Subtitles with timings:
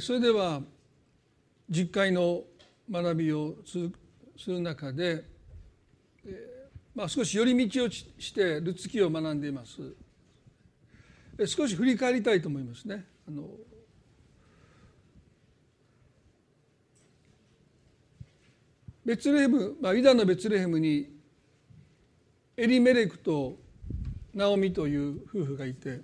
[0.00, 0.62] それでは
[1.68, 2.42] 実会の
[2.90, 5.24] 学びをする中で、
[6.94, 9.80] まあ、少し寄り道をしてルツキを学んでいます
[11.46, 13.04] 少し振り返りたいと思いますね。
[13.26, 13.48] あの
[19.04, 21.08] ベツレヘム、まあ、ユダのベツレヘムに
[22.56, 23.56] エリメレクと
[24.32, 26.00] ナオミという夫婦がいて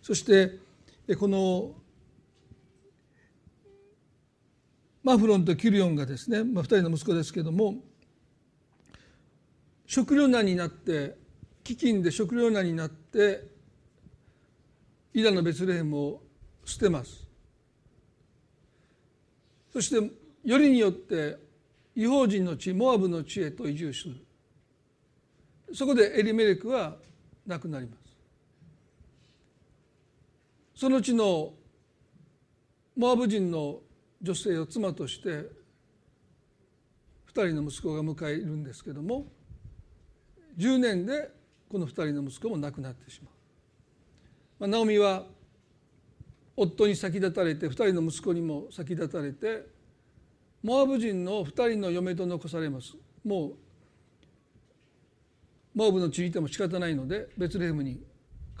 [0.00, 0.58] そして
[1.16, 1.74] この
[5.08, 7.76] マフロンとキリオンがですね、まあ、2人の息子ですけども
[9.86, 11.16] 食糧難になって
[11.64, 13.46] 飢饉で食糧難になって
[15.14, 16.22] イダのベツレヘムを
[16.62, 17.26] 捨てます。
[19.72, 19.96] そして
[20.44, 21.38] よりによって
[21.96, 24.16] 違法人の地モアブの地へと移住する。
[25.72, 26.96] そこでエリメレクは
[27.46, 28.00] 亡くなります。
[30.74, 31.54] その地の
[32.94, 33.80] モアブ人の
[34.20, 35.28] 女性を妻として
[37.28, 39.26] 2人の息子が迎えるんですけども
[40.56, 41.30] 10年で
[41.70, 43.32] この2人の息子も亡くなってしまう。
[44.60, 45.24] まあ、ナオミは
[46.56, 49.66] 夫に先立たれて2人の息子にも先立たれて
[50.62, 53.54] モアブ人の2人の嫁と残されますもう
[55.74, 58.02] モアブの地にいても仕方ないのでベツレヘムに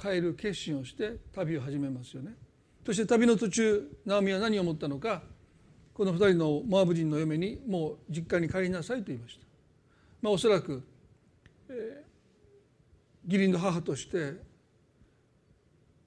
[0.00, 2.34] 帰る決心をして旅を始めますよね
[2.86, 5.22] そして旅の途中ナオミは何を思ったのか
[5.98, 9.44] この2人のモアブ人の嫁にもう実家に帰りなさいと言いました、
[10.22, 10.80] まあ、おそらく、
[11.68, 14.34] えー、義理の母として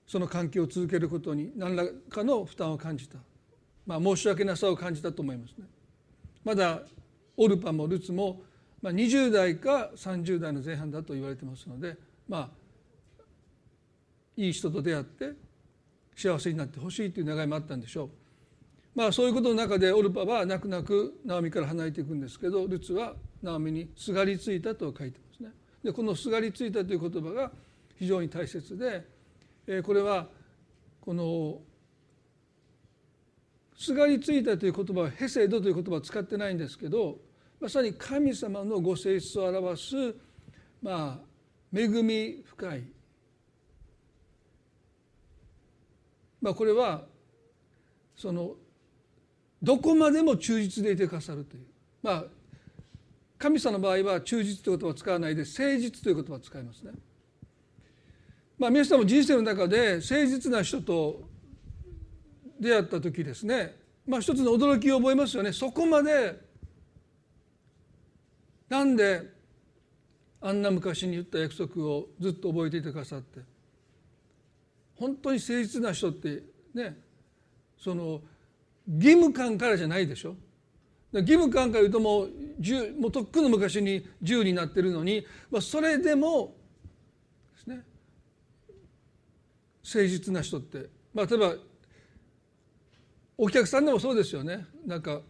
[0.07, 3.17] その関係を続けることに何らかの負担を感じた、
[3.85, 5.65] まあ、申し訳なさを感じたと思いますね。
[6.45, 6.83] まだ
[7.35, 8.41] オルパもルツも
[8.81, 11.97] まあ、20代か30代の前半だと言われてますので
[12.27, 12.49] まあ
[14.37, 15.31] いい人と出会って
[16.15, 18.09] 幸せになってほしいという願いもあったんでしょう。
[18.93, 25.49] まあそういうことの中でオルパは泣く泣くナオミから離れていくんですけどルツはナオミにすがりついたと書いてますね。
[25.83, 27.51] でこのすがりついたという言葉が
[27.97, 29.05] 非常に大切で、
[29.67, 30.27] えー、これは
[30.99, 31.61] この
[33.77, 37.17] すがりついたという言葉はヘセドという言葉を使ってないんですけど
[37.59, 40.15] まさに神様のご性質を表す
[40.81, 41.31] まあ
[41.73, 42.83] 恵み深い
[46.41, 47.05] まあこれは
[48.15, 48.55] その
[49.61, 51.63] どこまでも忠実でいてくださるという。
[52.01, 52.23] まあ
[53.37, 56.91] 神様の場合は忠実という言葉を使わないで誠実という言葉を使いますね。
[58.57, 61.27] まあ皆さんも人生の中で誠実な人と
[62.59, 63.75] 出会った時ですね。
[64.07, 65.51] まあ一つの驚きを覚えますよね。
[65.53, 66.39] そこまで
[68.69, 69.23] なんで
[70.39, 73.41] あんな昔に言った約束をずっと覚えていてくださって。
[74.95, 76.43] 本当に誠実な人って
[76.75, 76.95] ね
[77.77, 78.21] その
[78.87, 80.35] 義務感からじゃないでしょ。
[81.13, 82.29] 義務感から言うともう
[82.99, 86.55] もうとっくの昔に10になってるのに、まあ、それでも
[87.53, 87.83] ですね
[89.83, 91.55] 誠実な人って、まあ、例えば
[93.37, 94.65] お客さんでもそうですよね。
[94.85, 95.21] なんか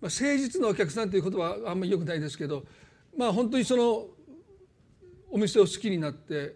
[0.00, 2.64] まあ、誠実なお客さんという言葉はあんまりよくないですけど
[3.16, 4.06] まあ本当にその
[5.30, 6.54] お店を好きになって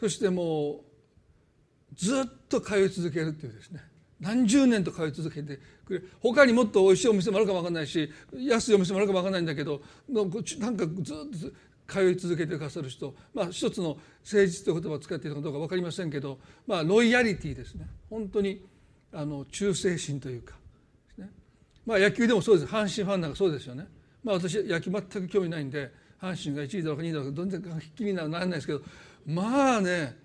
[0.00, 3.80] そしてもうずっと通い続けるっていうですね。
[4.22, 10.30] 何十年と通い続けてくれ他にもっとおいしいお店もあるかも分かんないし安いお店もあるかも分かんないんだけどなん
[10.76, 11.16] かずっ
[11.88, 17.86] と通い続けてくださる人まあ一つの誠実という言葉を使っているかどうか分かりませんけどまあロイヤリティですね。
[18.08, 18.64] 本当に
[19.12, 20.54] あの忠誠心というか
[21.84, 22.72] まあ野球でもそうです。
[22.72, 23.86] 阪神ファンなんかそうですよね。
[24.22, 28.82] まあ私野球全く興味ないんで阪神が1位だろうか2位だろうか全然気にならないですけど
[29.26, 30.16] まあね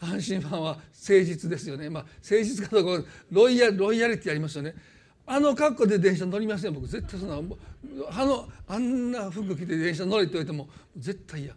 [0.00, 1.88] 阪神ファンは誠実ですよね。
[1.88, 4.74] まあ誠実かどうかロイヤロイヤリティありますよね。
[5.26, 11.54] あの格好で電車乗りません僕絶対そんなあのあんな服着て電車乗れって言われても絶対嫌。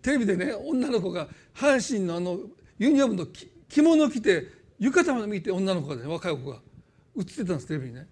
[0.00, 2.38] テレビでね女の子が阪神のあの
[2.78, 4.48] ユニフォームの着物着て
[4.78, 6.58] 浴衣まで見て女の子がね若い子が
[7.16, 8.06] 映ってたんですテレビにね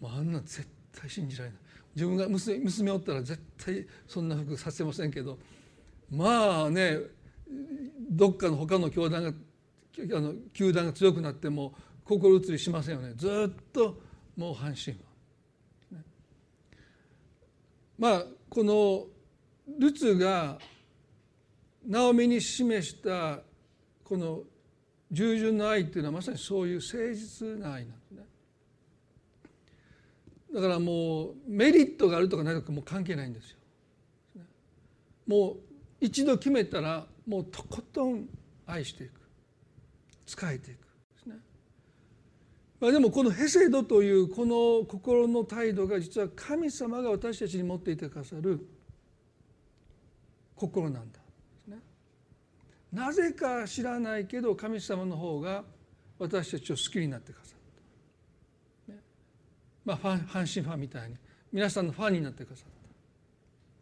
[0.00, 0.66] もうあんな絶
[0.98, 1.58] 対信じられない
[1.94, 5.38] 自分が娘娘おったら絶対そんな服させませんけど
[6.10, 6.98] まあね
[8.10, 11.74] どっかの他の教団があの球団が強くなっても
[12.04, 14.00] 心移りしませんよねずっと
[14.36, 14.96] もう阪神
[15.92, 16.02] は、
[17.98, 19.06] まあこの
[19.78, 20.58] ルツが
[21.86, 23.40] ナオミに示した
[24.04, 24.42] この
[25.10, 28.22] 従順の愛っていうのはまさにそういう誠実な愛なんですね。
[30.54, 33.56] だからもうメリットがあるとかないとかもう関係ないんですよ。
[35.26, 35.56] もう
[36.00, 38.28] 一度決めたらもうとことん
[38.66, 39.12] 愛していく。
[40.26, 40.78] 仕えていく。
[40.78, 40.84] で
[41.22, 41.36] すね。
[42.80, 48.66] まあ、でもこのヘセドというこの心の態度が実は神様が私たちに持っていてくださる
[50.56, 51.20] 心なんだ、
[51.68, 51.78] ね、
[52.92, 55.62] なぜか知らないけど神様の方が
[56.18, 58.98] 私たちを好きになってくださった、ね、
[59.84, 61.16] まあファン阪神ファンみたいに
[61.52, 62.80] 皆さんのファンになってくださった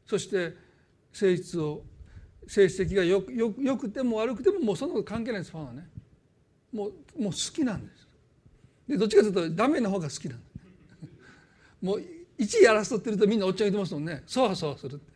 [0.06, 0.54] そして
[1.12, 1.82] 誠実を
[2.48, 5.86] 成績がよよよくても悪くてももうそんなこと関係ないですファンはね。
[6.72, 8.08] もうもう好きなんです。
[8.88, 11.06] でどっちかというとダメな方が好きなんです
[11.82, 12.04] もう1
[12.38, 14.22] 位争ってるとみんなおっちゃん言ってますもんね。
[14.26, 15.12] そわそわするって。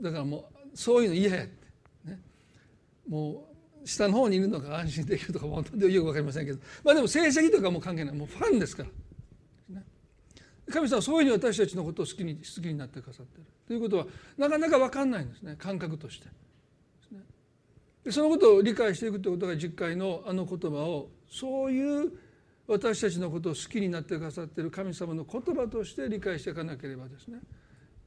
[0.00, 2.20] だからもうそういうの嫌やって、ね、
[3.08, 3.48] も
[3.82, 6.60] う下の方にいるのが安心できるとか本当によく分かりませんけど。
[6.84, 8.14] まあでも成績とかも関係ない。
[8.14, 8.88] もうファンですから、
[10.70, 13.44] 神様はそういうふうに私たちのことを好きに好きになってくださってる。
[13.66, 14.06] ということは
[14.36, 15.56] なかなか分かんないんですね。
[15.58, 16.28] 感覚として。
[18.04, 22.12] でそのことを理解していくということが実会のあの言葉をそういう
[22.66, 27.38] 私たちのことを好きになってくださっている神様の言葉として理解していかなければですね。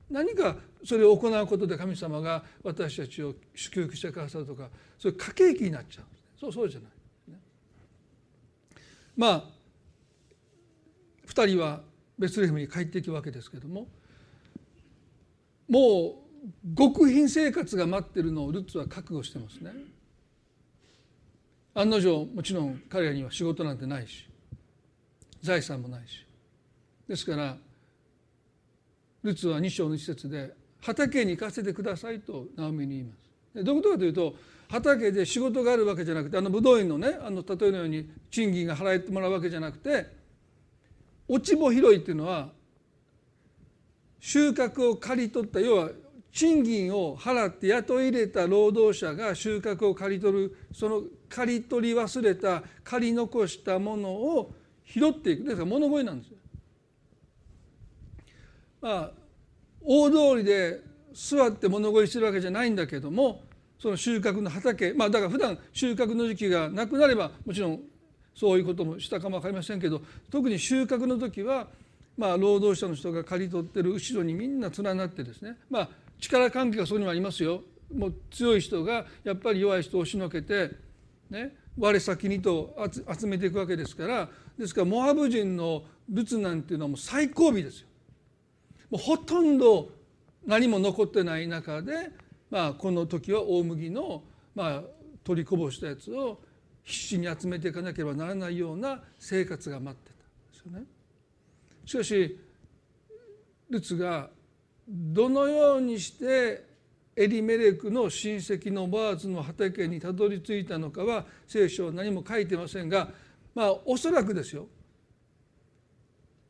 [0.09, 4.69] 何かそれを行うことで神様が私たちを祝福してくださるとか
[4.99, 6.91] そういう過景気になっちゃうんです、そうそうじゃない、
[9.15, 9.43] まあ
[11.27, 11.81] 2人は
[12.21, 13.87] ベツレヘムに帰っていくわけですけども
[15.67, 16.21] も
[16.75, 19.71] う極貧生活が待っているのをルッツは覚悟してますね。
[21.73, 24.27] 案の定もちろん彼らには仕事なんてないし
[25.41, 26.25] 財産もないし
[27.07, 27.57] ですから
[29.23, 33.15] ルツは2章の一節で畑に行かせてくださいとナオミに言いま
[33.55, 33.63] す。
[33.63, 34.35] どういうことかというと
[34.69, 40.20] 畑で仕事があるわけじゃなくてあのブドウ園のねあの例えのように賃金が払えてもらうわけじゃなくて
[41.31, 42.49] 落ち穂拾いっていうのは
[44.19, 45.89] 収穫を刈り取った要は
[46.33, 54.53] 賃金を払って雇い入れた労働者が収穫を刈り取るその刈り取り忘れた刈り残したものを
[54.85, 56.37] 拾っていくですから物乞いなんですよ。
[58.81, 59.11] まあ
[59.79, 60.81] 大通りで
[61.13, 63.41] 座って物乞いしてるわけじゃないんだけども
[63.79, 67.79] その収穫の畑まあだから普段収穫の時期がなくなればもちろん
[68.33, 71.67] そういうこともしたかも分かりませんけど特に収穫の時は
[72.17, 75.89] まあ労働者の人が刈り取ってる後ろにみんな連なってですねまあ
[76.19, 77.61] 力関係がそこにもありますよ
[77.93, 80.71] もう強い人がやっぱり弱い人を押しのけて
[81.29, 82.75] ね我先にと
[83.17, 87.87] 集めていくわけですからですからモアブ人のルツなんていうのはもう最後尾ですよ。
[88.89, 89.89] もうほとんど
[90.45, 92.11] 何も残ってない中で、
[92.49, 94.23] まあ、この時は大麦の、
[94.53, 94.83] まあ、
[95.23, 96.39] 取りこぼしたやつを
[96.83, 100.15] 必死に集めていかなければならないような生活が待ってた。
[100.15, 100.17] ん
[100.51, 100.85] ですよね。
[101.85, 102.39] しかし
[103.69, 104.29] ルツが
[104.87, 106.65] どのようにして
[107.15, 113.09] エリメレクの親戚のバーズの畑にたどり着いたのかは聖書は何も書いてませんが
[113.53, 114.67] まあおそらくですよ。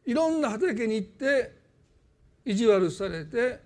[0.06, 1.56] いろんな畑に行って
[2.44, 3.60] 意地悪されて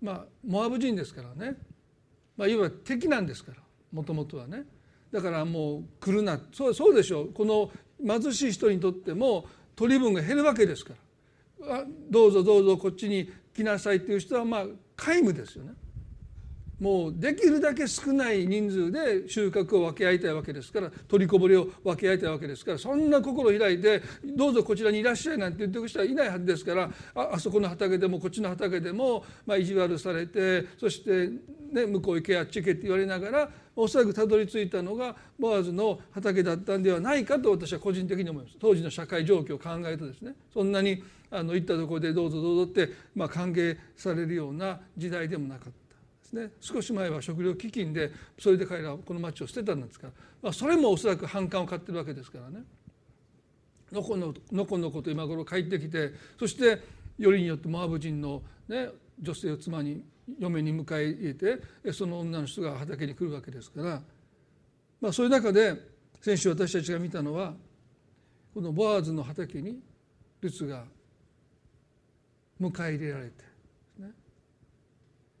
[0.00, 1.56] まあモアブ人ですからね、
[2.36, 3.58] まあ、いわば敵なんですから
[3.92, 4.64] もともとはね。
[5.12, 6.40] だからもう来るな。
[6.52, 7.32] そうそうでしょう。
[7.32, 7.70] この
[8.06, 10.94] 貧しい人にとっても取り分が減るわけですか
[11.60, 11.84] ら。
[12.10, 14.66] どうぞどうぞこっちに来なさいっていう人はまあ
[14.96, 15.72] 皆無ですよね。
[16.80, 31.30] もうできるだけ少ない人数で収穫を分け合いたいわけですから取りこぼれを分け合いたいわけですからそんな心を開いてどうぞこちらにいらっしゃいなんて言ってく人はいないはずですからああそこの畑でもこっちの畑でも、まあ、意地悪されてそして、
[31.72, 38.56] ね、向こう行けあっち行けって言われながらおそらくたどり着いたのがボアズの畑だったんではないかと私は個人的に思います。
[38.60, 40.34] 当時の社会状況を考えるとですね。
[40.52, 45.87] そんなにあの行ったところでどうぞどうぞって、まあ、歓迎されるような時代でもなかった。
[46.32, 46.50] ね。
[46.60, 52.64] 少し前は食料飢饉でそれで彼らはこの町を捨てたんですから、まあ、それもおそらく反感を買ってるわけですからね。
[53.92, 56.82] のこののこのこと今頃帰ってきてそして
[57.18, 60.04] よりによってモアブ人の、ね、女性を妻に
[60.38, 64.02] 嫁に迎え入れてその女の人が畑に来るわけですから、
[65.00, 65.74] まあ、そういう中で
[66.20, 67.54] 先週私たちが見たのは
[68.52, 69.80] このボアーズの畑に
[70.40, 70.84] ルツが
[72.60, 73.44] 迎え入れられて、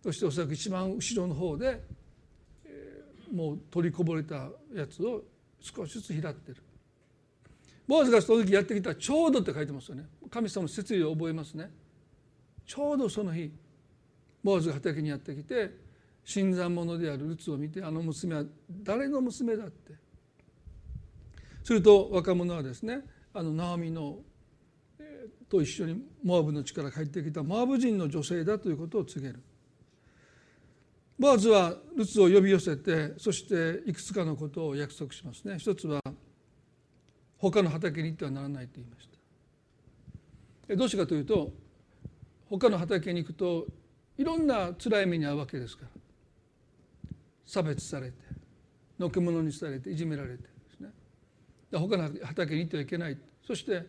[0.08, 1.82] そしておそらく一番後ろの方で、
[2.64, 5.22] えー、もう取りこぼれたやつを
[5.60, 6.56] 少しずつ拾ってる。
[7.86, 10.06] ボアズがその時やってきたちょうどって書いてますよね。
[10.30, 11.70] 神様の説理を覚えますね。
[12.64, 13.52] ちょうどその日
[14.42, 15.72] ボアズが畑にやってきて
[16.24, 18.44] 新参者であるルツを見てあの娘は
[18.82, 19.92] 誰の娘だって。
[21.64, 23.00] すると若者はですね
[23.34, 24.20] あのナオミの
[24.98, 29.42] えと一緒にモアブの地から帰ってきたモアブ人の女性だということを告げる。
[31.18, 35.58] ボアズはルツを呼び寄せてそしていくつかのことを約束しますね。
[35.58, 36.00] 一つは
[37.38, 39.08] 他の畑に行ってはならないと言いまし
[40.68, 40.76] た。
[40.76, 41.52] どうしてかというと
[42.48, 43.66] 他の畑に行くと
[44.16, 45.90] いろんな辛い目に遭うわけですから。
[47.46, 48.14] 差別されて
[48.98, 50.90] のけ者にされていじめられてですね。
[51.72, 53.18] 他の畑に行ってはいけない。
[53.46, 53.86] そして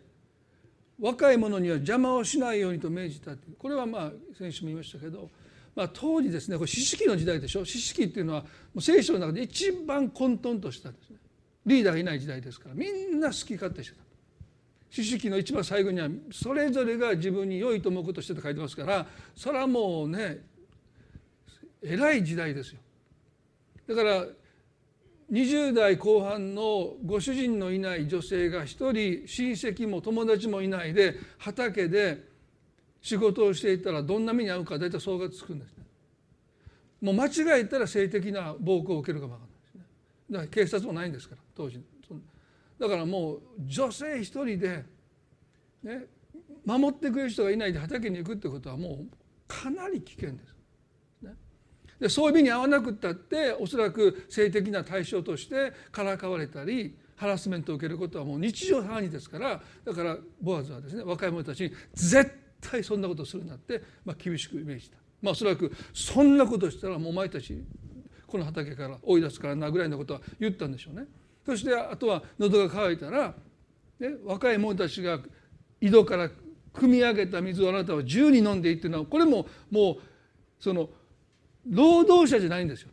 [0.98, 5.30] 若い者には邪魔をしないようにと命じたこれはまあ先週も言いましたけど、
[5.76, 7.64] まあ、当時ですねこれ四式の時代でしょ？
[7.64, 11.18] 四式っていうのはもう聖書の中で一番混沌としたですね。
[11.66, 14.04] リーダーがいない時代ですからみんな好き勝手してた。
[14.90, 20.40] 四式の一番最後にはそれぞれが自分に良いと思うことしてと書いてますからそれはもうね
[21.84, 22.80] 偉い時代ですよ。
[23.88, 24.26] だから
[25.32, 32.29] 20代後半のご主人のいない女性が一人親戚も友達もいないで畑で
[33.02, 35.86] 仕事をしていたらどんな目に遭うか大体想像つくんですね。
[37.02, 39.82] もう間違えたら性的な暴行を受けるかもわかんないですね。
[40.32, 41.82] だから警察もないんですから当時
[42.80, 44.86] だからもう女性一人で、
[45.84, 46.06] ね、
[46.66, 49.08] 守ってくれる人がいないで畑に行くってことはもう
[49.48, 50.56] かなり危険です。
[52.00, 64.98] でそういう目に遭わなくったっておそらく性的な対象としてからかわれたりハラスメントを受けることはもう日常茶飯ですからだからボアズはですね若い者たちに絶対そんなことするなって、まあ、厳しく命じた。
[65.22, 67.62] まあ、おそらくそんなことしたらもうお前たち
[68.26, 71.06] この畑から追い出すからなぐらいのことは言ったんでしょうね。
[71.46, 73.34] そしてあとは喉が渇いたら、
[74.00, 75.20] ね、若い者たちが
[75.82, 76.30] 井戸から
[76.74, 79.98] 汲み上げた水をあなたは自由に飲んでいいっていうのはこれももう
[80.60, 80.90] その
[81.68, 82.90] 労働者じゃないんですよ。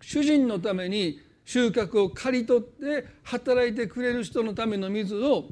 [0.00, 5.48] 主人のために収穫を刈り取って働いてくれる人のための水を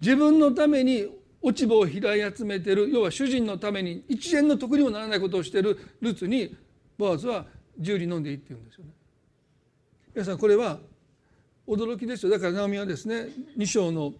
[0.00, 1.06] 自分のために
[1.40, 6.56] 落ち葉を拾い集めてる要は主人のために一円の得にもならないことをしているルツに
[6.96, 7.46] ボアズは
[7.78, 8.90] 自由に飲んでいいって言うんですよね。
[10.14, 10.80] 皆さんこれは
[11.66, 12.32] 驚きですよ。
[12.32, 14.14] だからナオミはですね2章の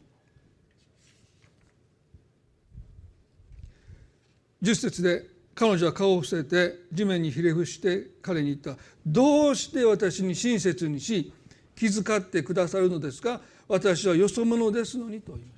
[4.62, 11.32] 10節で彼女は顔を伏せて地面にひれ伏して彼に言った「どうして私に親切にし
[11.74, 13.40] 気遣ってくださるのですか？
[13.66, 15.57] 私はよそ者ですのに」と言いま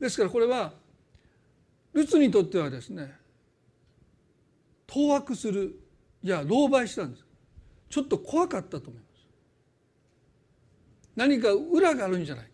[0.00, 0.72] ですからこれは
[1.92, 3.12] ルツにとってはですね
[4.86, 5.78] 当惑する
[6.22, 7.24] いや狼狽したんです。
[7.88, 9.26] ちょっと怖かったと思います。
[11.16, 12.50] 何か裏があるんじゃないか。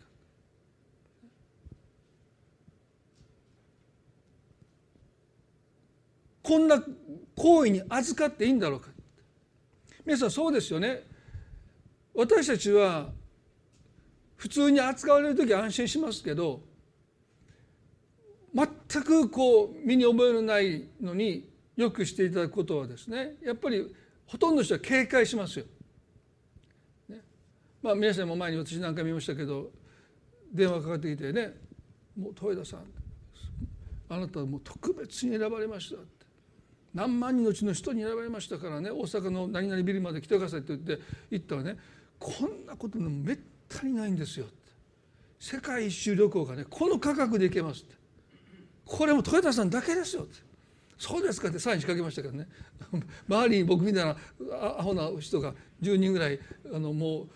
[6.43, 6.83] こんな
[7.35, 8.91] 行為に預かっていいんだろうか。
[10.05, 11.03] 皆さんそうですよね。
[12.15, 13.11] 私たちは
[14.37, 16.63] 普通に扱われる時は安心しますけど
[18.57, 21.47] 全くこう身に覚えのないのに
[21.77, 23.95] よくしていただくことはですねやっぱり
[24.27, 25.67] ほとんどの人は警戒しますよ。
[27.11, 27.21] ね、
[27.83, 29.71] まあ皆さんも前に私何回見ましたけど
[30.51, 31.55] 電話かかってきてね
[32.19, 32.81] 「もう豊田さん
[34.09, 36.17] あなたはもう特別に選ばれました」って。
[36.95, 41.77] 何万人のうちの人に選ばれましたからね大阪の何々ビルまで来てくださいって言って行ったらね
[42.19, 44.47] こんなことめったにないんですよ
[45.39, 47.96] 世界一周旅行がねこの価格で行けますって。
[48.87, 50.47] これも豊田さんだけですよって。
[50.99, 52.49] そうですかってサイン仕掛けましたけどね。
[53.29, 54.17] 周りに僕みたいな
[54.79, 56.41] アホな人が10人ぐらい
[56.73, 57.29] あのもう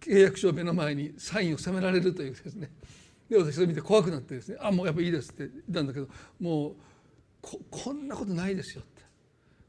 [0.00, 2.70] 契約書を目の前にサインを責められるというですね。
[3.28, 6.08] で私それ見て怖くなってですね「あもうやっぱいいです」って言ったんだけど
[6.38, 6.76] もう
[7.40, 9.02] ここんなことないですよって。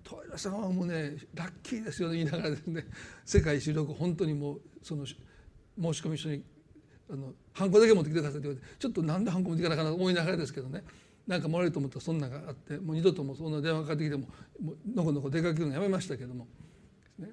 [0.06, 2.86] 豊田さんはもうねラッキーですよ、ね、言いながらですね。
[3.26, 5.18] 世界一周本当にもうその申し
[6.02, 6.44] 込み書に
[7.10, 10.84] あのハンコだけ持ってきてくださいって言われてちょっとなんでハンコ持っていかなかなと思いながらですけどね。
[11.28, 14.28] なんかもらえると思ったらそんながあってもう二度ともそんな電話かかってきても
[14.62, 16.48] もうのこのこ出かけるのやめましたけども、
[17.18, 17.30] ね、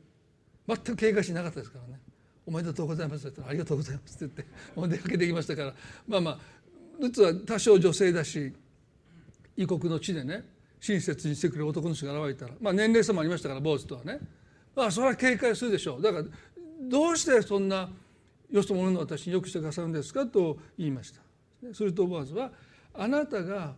[0.69, 2.01] 全く警戒しなかったですからね
[2.47, 5.75] 「おめでとうございます」って言ったら「ありがとうございます」って言ってもう出かけてきましたから。
[6.07, 6.39] まあまあ
[7.01, 8.53] ルツは多少女性だし
[9.57, 10.45] 異国の地でね
[10.81, 14.19] 親切にしてくれる男の人が現れたら、まあ、年齢差もありましたから坊主とはね、
[14.75, 16.03] まあ、それは警戒するでしょう。
[16.03, 16.25] だから
[16.83, 17.91] どうしてそんな
[18.51, 21.21] よそ者の私によくしてくださるんですかと言いました。
[21.75, 22.51] するとボアズは
[22.95, 23.75] あなたが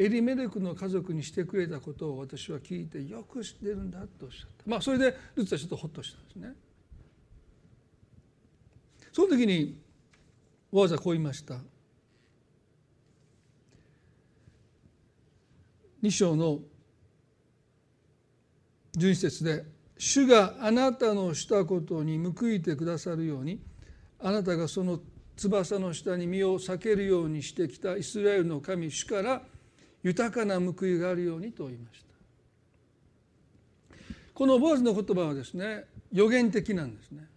[0.00, 4.64] エリメレクの家族にしてくれたことを私は聞いてよく知ってるんだとおっしゃった。
[4.64, 6.54] まあそれでルツはちょっとホッとしたんですね。
[9.12, 9.78] その時に
[10.72, 11.56] ボアズはこう言いました。
[16.02, 16.60] 2章の
[18.96, 19.66] 11節で
[20.00, 23.60] 「主があなたのしたことに報いてくださるように
[24.18, 25.02] あなたがその
[25.36, 29.42] 翼の下に身を避けるようにしてきたイスラエルの神主から
[30.02, 32.10] 豊かな報いがあるように」と言いました。
[34.34, 37.28] このボアズの言葉はですね予言的なんですね。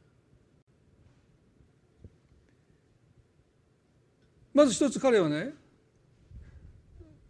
[4.54, 5.54] まず一つ彼はね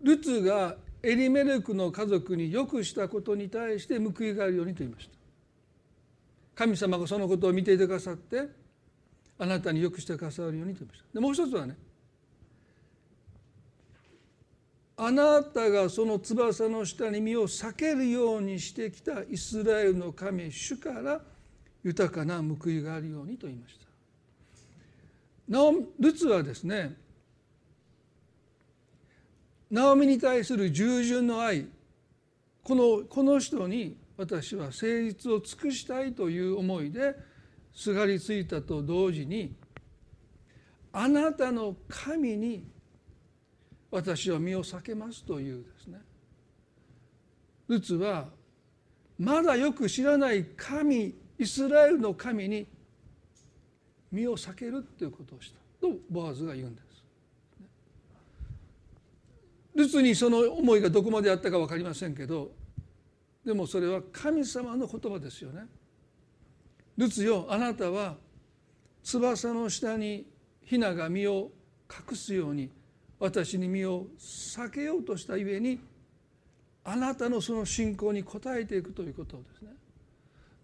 [0.01, 5.15] ルツがエリメレクの家族によくしたことに対して報いがあるようにと言いました
[6.55, 8.47] 神様がそのことを見ていてくださって
[9.39, 11.77] あなたによくしてくださるようにと言いましたでもう一つはね
[14.95, 21.19] あなたがその翼の下に身を避けるようにしてきたイスラエルの神主から
[21.83, 23.83] 豊かな報いがあるようにと言いました。
[25.47, 26.95] なおルツはですね
[29.69, 31.65] ナオミに対する従順の愛
[32.63, 37.15] このこの人に私は誠実を尽くしたいという思いで
[37.73, 39.55] すがりついたと同時に
[40.93, 42.63] あなたの神に
[43.93, 45.99] 私は身を避けますというですね
[47.67, 48.25] ルツは
[49.19, 52.65] まだよく知らない神イスラエルの神に
[54.11, 56.87] 身を避けるということをしたとボアズが言うんです。
[59.75, 62.51] ルツにその思いがどこまであったか分かりませんけど
[63.45, 65.65] でもそれは神様の言葉ですよね。
[66.97, 68.15] ルツよあなたは
[69.03, 70.25] 翼の下に
[70.63, 71.51] ヒナが身を
[72.09, 72.71] 隠すように
[73.23, 75.79] 私に身を避けようとしたゆえに
[76.83, 79.69] あなたのその信仰に応えていくということをですね。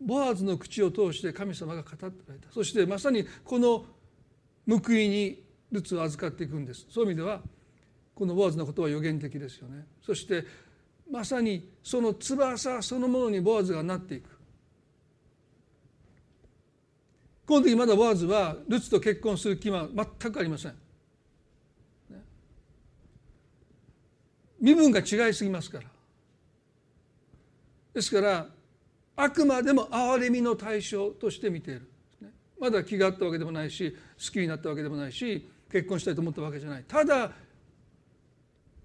[0.01, 2.51] ボアズの口を通して神様が語ってられた。
[2.51, 3.85] そしてまさにこの
[4.67, 6.85] 報いにルツを預かっていくんです。
[6.89, 7.41] そういう意味では
[8.13, 9.85] このボアズのことは予言的ですよね。
[10.05, 10.43] そして
[11.09, 14.37] まさにその翼そのものにボアズがなっていく。
[17.45, 20.88] この時まだボアズはルツと結婚する気は全くありません。
[24.61, 25.85] 身分が違いすぎますから。
[27.93, 28.47] ですから
[29.15, 31.89] あくまでも憐れみの対象として見ている。
[32.59, 36.83] まだ気があったわけでもないし好きになったわけでもないし結婚したいと思ったわけじゃない。
[36.87, 37.31] ただ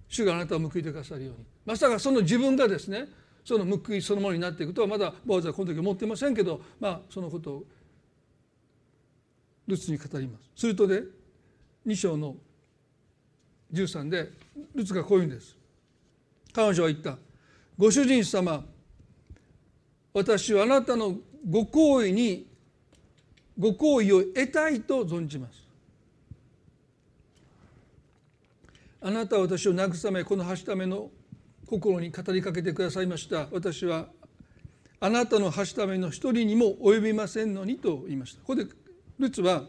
[0.09, 1.45] 主があなたを報いてくださるように。
[1.65, 3.09] まさかその自分がですね
[3.45, 7.65] その報いそのものになっていくとはまだボーズはこの時思ってませんけどまあそのことを
[9.67, 10.61] ルツに語ります。
[10.61, 11.03] するとね
[11.87, 12.37] 2章の
[13.73, 14.31] 13で
[14.75, 15.57] ルツがこういうんです。
[16.55, 17.19] 彼女は言った。
[17.77, 18.65] ご主人様
[20.15, 21.17] 私はあなたの
[21.51, 22.47] ご好意に
[23.59, 25.65] ご好意を得たいと存じます。
[29.01, 31.11] あなたは私を慰めこの橋ための
[31.67, 33.49] 心に語りかけてくださいました。
[33.51, 34.07] 私は
[35.01, 38.41] あなたの橋ための一人にも及びませんのにと言いました。
[38.43, 38.67] ここで
[39.19, 39.65] ルツは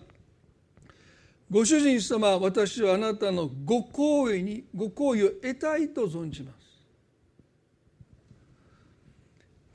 [1.49, 6.64] ご主人様私はあなたのご好意にご好意を得たいと存じます。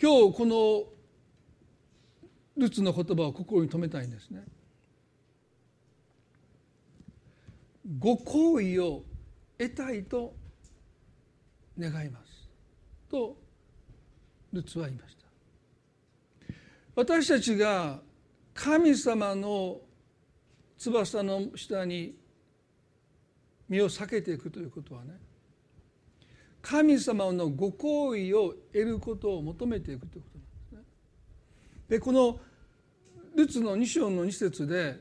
[0.00, 0.84] 今日この
[2.56, 4.44] ルツの言葉を心に留めたいんですね。
[7.98, 9.02] ご好意を
[9.58, 10.34] 得たいと
[11.78, 12.48] 願います
[13.10, 13.36] と
[14.52, 15.24] ルツは言いました
[16.94, 18.00] 私たちが
[18.54, 19.78] 神様の
[20.78, 22.14] 翼の下に
[23.68, 25.12] 身を避けていくということはね
[26.62, 30.92] 神様のご好意を得ることを求めていくということなんですね。
[31.88, 32.40] でこの
[33.34, 35.00] ルツの2章の2節で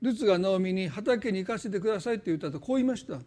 [0.00, 3.20] ルツがナオミに畑に行かせてくださいって言ったとこう言いました。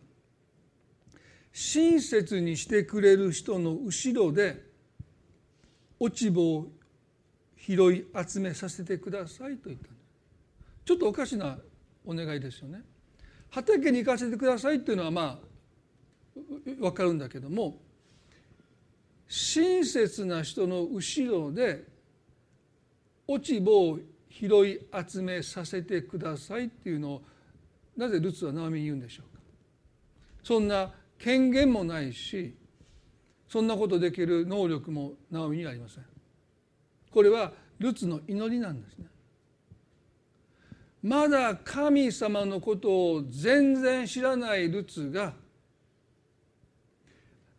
[1.54, 4.62] 親切にしてくれる人の後ろで
[5.98, 6.68] 落ち葉を
[7.58, 9.96] 拾い集めさせてくださいと言ったんです。
[10.84, 11.58] ちょっとおかしな
[12.06, 12.84] お願いですよね。
[13.50, 15.55] 畑に行かせてくださいっていうのはまあ
[16.36, 17.78] 分かるんだけども
[19.28, 21.84] 親切な人の後ろで
[23.28, 27.22] 落ち葉を拾い集めさせてくださいっていうのを
[27.98, 29.42] なぜルツはナオミに言うんでしょうか。
[30.44, 32.54] そんな権限もないし
[33.48, 36.04] そんなことできる能力もナオミにはありません。
[37.12, 39.06] これはルツの祈りなんですね。
[41.02, 45.34] まだ神様のことを全然知らないルツが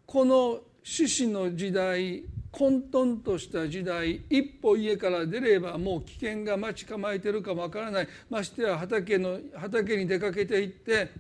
[0.07, 8.09] この獅子の時代混沌とした時代一歩家から出ればもう危険が待ち構えてるかもわからない。
[8.31, 11.11] ましてや畑の畑に出かけていって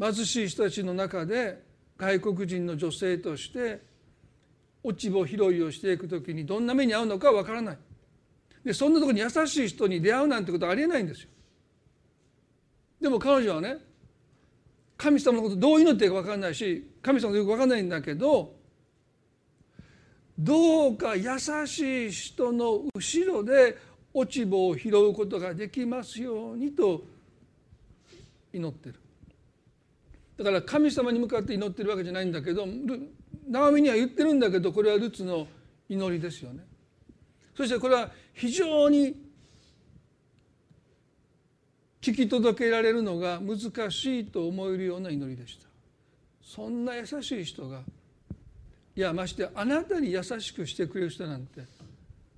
[0.00, 1.62] 貧しい人たちの中で
[1.96, 3.80] 外国人の女性として
[4.82, 7.78] 落ち葉拾いをしていく時にどんな目に遭うのかわからない。
[8.64, 11.28] でそんなところに優しい人に出会うなんてことはありえないんですよ。
[13.00, 13.76] でも彼女はね
[15.04, 18.54] 神様のことどう祈っていいか分かんないし神様のよく分かんないんだけど
[20.38, 23.76] どうか優しい人の後ろで
[24.14, 27.02] 落ち葉を拾うことができますようにと
[28.54, 28.94] 祈ってる。
[30.38, 32.66] だから神様に向かって祈ってるわけじゃないんだけど
[33.46, 35.46] ナオミには言ってるんだけどこれはルツの
[35.86, 36.64] 祈りですよね。
[37.54, 39.23] そしてこれは非常に
[42.04, 45.66] 聞き届けられるのが難しいと思えるような祈りでした。
[46.42, 47.80] そんな優しい人が
[48.94, 51.62] いやましてあなたに優しくしてくれる人なんて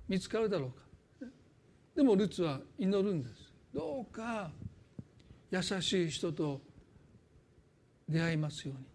[0.07, 0.71] 見つかるだろう
[1.21, 1.27] か。
[1.97, 3.51] でもルツは祈るんです。
[3.73, 4.49] どうか
[5.51, 6.61] 優しい人と
[8.07, 8.85] 出会いますように。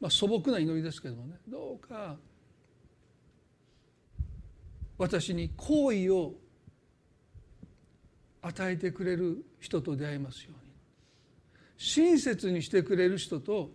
[0.00, 1.36] まあ素朴な祈りですけどもね。
[1.46, 2.16] どうか
[4.96, 6.32] 私に好意を
[8.42, 10.72] 与えてくれる人と出会いますように。
[11.78, 13.70] 親切にしてくれる人と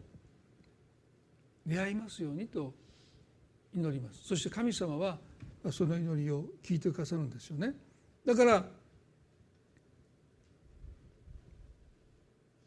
[1.66, 2.74] 出会いますようにと
[3.74, 4.24] 祈ります。
[4.26, 5.20] そして神様は
[5.72, 7.74] その祈りを聞いてくださるんですよね。
[8.26, 8.66] だから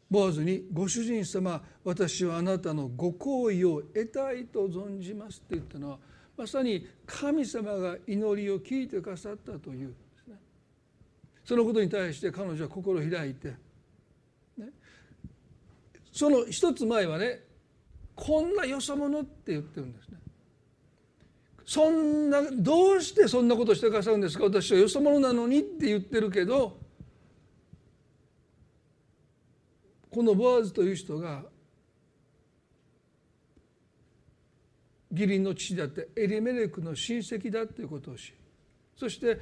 [0.09, 5.99] ボアズに「ご主人様私はあなたのご好意を得たいと存じます」って言ったのは
[6.35, 9.95] まさに神様が祈りを聞いてくださったという
[11.43, 13.49] そのことに対して彼女は心を開いて、
[14.57, 14.69] ね、
[16.11, 17.41] その一つ前はね
[18.15, 20.17] こんなよそ者って言ってるんですね。
[21.65, 24.43] そんなどうしてそんなことしてくださるんですか？
[24.43, 26.77] 私はよそ者なのにって言ってるけど
[30.09, 31.43] このボアズという人が
[35.11, 38.33] 義理の父であってエリメレクの親戚だということを知り
[38.97, 39.39] そして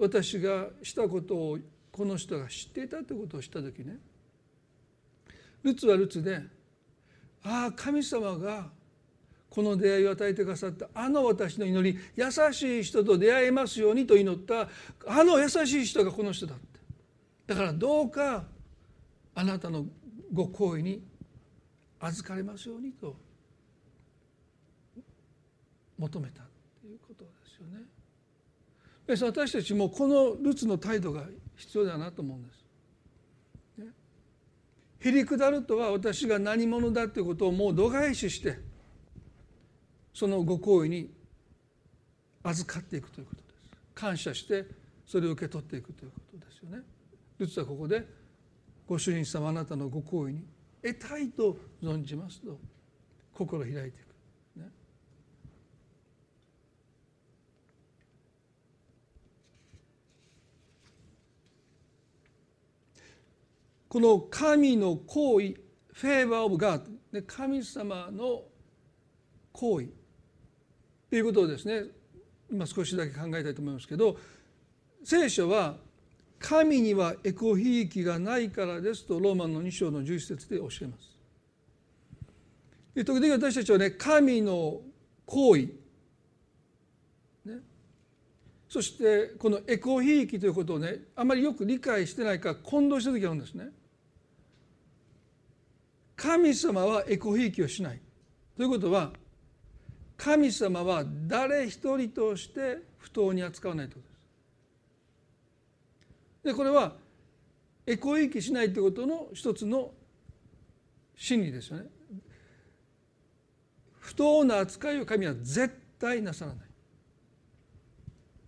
[0.00, 1.58] 私がしたことを
[1.90, 3.98] この人が知っていたということを知った時ね。
[5.62, 6.42] ルツはルツで
[7.42, 8.70] ああ神様が
[9.48, 10.88] この出会いを与えてくださった。
[10.94, 14.68] あの私の祈り優しい人と出会えますようにと祈った。
[15.06, 16.80] あの優しい人がこの人だって。
[17.46, 18.44] だからどうか
[19.34, 19.86] あなたの
[20.32, 21.02] ご好意に
[22.00, 23.14] 預かれますようにと
[25.98, 26.42] 求めた
[26.80, 27.84] ということですよね。
[29.06, 31.24] 私たちもこのルツの態度が
[31.56, 32.64] 必要だなと思うんです。
[35.00, 38.58] へりくだるとは私が何者だということをもう度外視して
[40.14, 41.12] そのご好意に
[42.42, 43.54] 預かっていくということです。
[43.94, 44.64] 感謝して
[45.06, 46.82] それを受け取っていくということですよね。
[47.38, 48.06] ルツはここで
[48.86, 50.46] ご主人様あなたのご好意に
[50.82, 52.58] 得たいと存じますと
[53.34, 54.13] 心開いていく。
[63.94, 65.54] この神の行為
[65.92, 68.42] フェーバー・オブ・ガード神様の
[69.52, 69.86] 行為
[71.08, 71.84] ということをですね
[72.50, 74.16] 今少しだけ考えたいと思いますけど
[75.04, 75.76] 聖書は
[76.40, 81.16] 神にはエコひいきがないからですとローマの2章の11節で教えます。
[82.96, 84.80] で時々私たちはね神の
[85.24, 85.60] 行為、
[87.44, 87.60] ね、
[88.68, 93.68] そしてこのエコひいきということをねあまりよく理解してないか混同した時があるんですね。
[96.16, 98.00] 神様はエコひいきをしない
[98.56, 99.12] ということは
[100.16, 104.14] 神様は誰一人として不当に扱わないということ
[106.44, 106.52] です。
[106.52, 106.92] でこれは
[107.86, 109.90] エコひいきしないということの一つの
[111.16, 111.86] 真理ですよね。
[113.98, 116.64] 不当な扱いを神は絶対なさらない。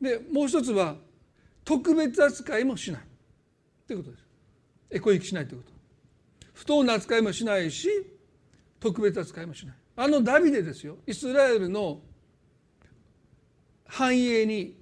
[0.00, 0.96] でもう一つは
[1.64, 3.00] 特別扱いもしない
[3.86, 4.26] ということです。
[4.90, 5.75] エコひいきしないということ。
[6.56, 7.88] 不当な扱いもしないし
[8.80, 9.76] 特別扱いもしない。
[9.94, 10.96] あのダビデですよ。
[11.06, 12.00] イスラエルの
[13.84, 14.74] 繁栄に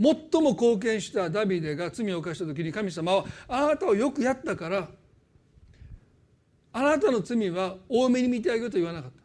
[0.00, 4.88] 最も貢献したダビデが罪を犯した時に神様はあなたをよくやったから
[6.72, 9.16] あなたの罪は多めに見てあげると言わなかった。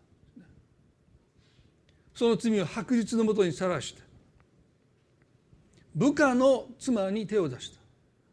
[2.14, 4.02] その罪を白日のもとにさらして
[5.96, 7.80] 部下の妻に手を出した。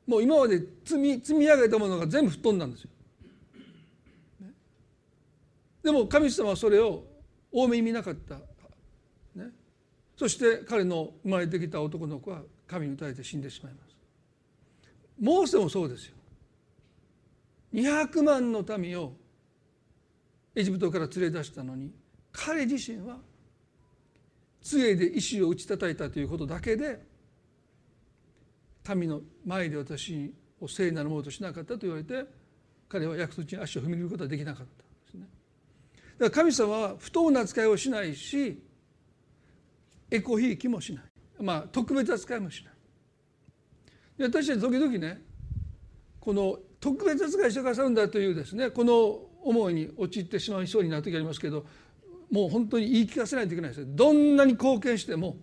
[0.08, 2.90] もう今まで積み積み上げたものが全部吹っ飛んだんですよ。
[5.88, 7.02] でも神様はそれを
[7.50, 9.46] 多めに見なかった、ね、
[10.18, 13.96] そして彼の生まれてきた男の子は神に打たれて死んでしまいます。
[15.18, 16.14] モーセもそうですよ。
[17.72, 19.14] 200万の民を
[20.54, 21.90] エジプトから連れ出したのに
[22.32, 23.16] 彼自身は
[24.60, 27.00] 杖で石を打ち叩いたということだけで
[28.94, 32.26] 民の前で私を聖なるものとしなかったと言われて
[32.90, 34.87] 彼は約束地に足を踏み入れることはできなかった。
[36.18, 38.60] から神様は不当な扱いをしないし
[40.10, 41.04] エコひいきもしない。
[41.40, 42.72] まあ特別扱いもしない。
[44.18, 45.22] で私たち時々ね
[46.20, 51.64] この特別扱いしてくださるんだというですねこの思いに陥ってしまいそうになる時ありますけど
[52.30, 55.36] もう本当に言い聞かせないといけないですどんなに貢献しても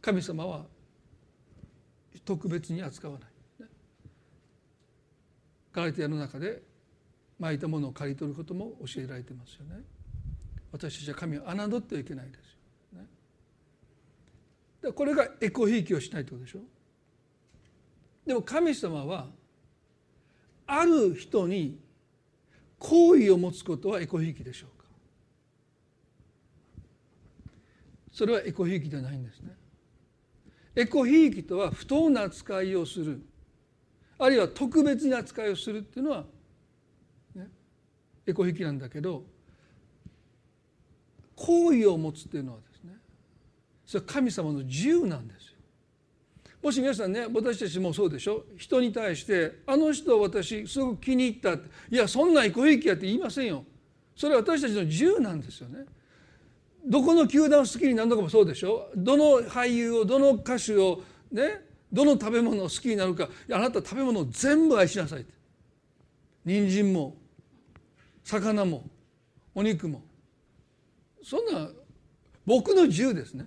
[0.00, 0.66] 神様は
[2.24, 3.28] 特別に扱わない。
[5.72, 6.62] ガラテヤの中で
[7.38, 9.82] 巻いたものを刈り取ることも教えられてますよね。
[10.72, 13.00] 私たちは神を侮ってはいけないですよ、
[14.82, 14.92] ね。
[14.92, 16.60] これがエコひいきをしないってことでしょ。
[18.26, 19.28] でも神様は
[20.66, 21.78] ある人に
[22.78, 24.86] 好意を持つことはエコひいきでしょうか
[28.12, 29.54] それはエコひいきではないんですね
[30.76, 33.22] エコひいきとは不当な扱いをする
[34.18, 36.24] あるいは特別な扱いをするっていうのは、
[38.26, 39.24] エコひいきなんだけど
[41.36, 42.92] 好意を持つっていうのはですね
[43.84, 45.54] それは神様の自由なんですよ。
[46.62, 48.44] もし皆さんね私たちもそうでしょ？
[48.56, 53.64] 人に対して「あの人私すごく気に入った」って「いやそんなエコひいきや」って言いませんよ。
[54.16, 55.84] それは私たちの自由なんですよね。
[56.86, 58.90] どこの球団を好きになるのかもそうでしょ？
[58.96, 65.34] どの俳優をどの歌手をねどの食べ物を好きになるかあなた食べ物を全部愛しなさいって
[66.46, 67.16] 人参も
[68.24, 68.84] 魚も
[69.54, 70.02] お肉も。
[71.22, 71.68] そんな
[72.44, 73.46] 僕の自由ですね。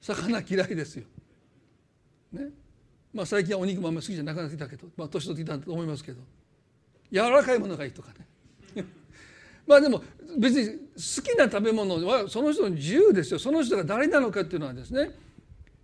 [0.00, 1.04] 魚嫌いですよ。
[2.32, 2.48] ね。
[3.12, 6.22] まあ最近はお肉もあんまり好きじゃなくなってきたけど、まあ、年取ってきたと思いますけど。
[7.12, 8.12] 柔らかいものがいいとか
[8.74, 8.84] ね。
[9.66, 10.02] まあでも
[10.38, 13.38] 別に好きな食べ物はその人の自由ですよ。
[13.38, 15.10] その人が誰なのかっていうのはですね。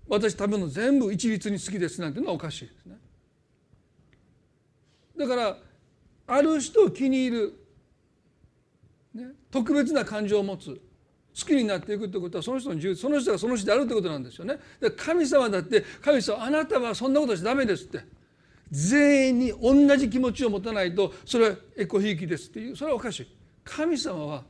[0.09, 2.97] 私食べ物全部一律に好きですなんていうのはおかしいですね。
[5.19, 5.59] だから
[6.29, 7.65] ある人を気に入る、
[9.16, 10.81] ね、特別な感情を持つ。
[11.38, 14.59] 好きになっていくってことはその人の自由その人がその人であるってことなんですよね。
[14.81, 18.00] で神様だって神様あなたはそんなことしちゃダメですって。
[18.70, 23.26] 全員に同じ気持ちを持たないとそれはエコひいきですっていうそれはおかしい。
[23.64, 24.44] 神様は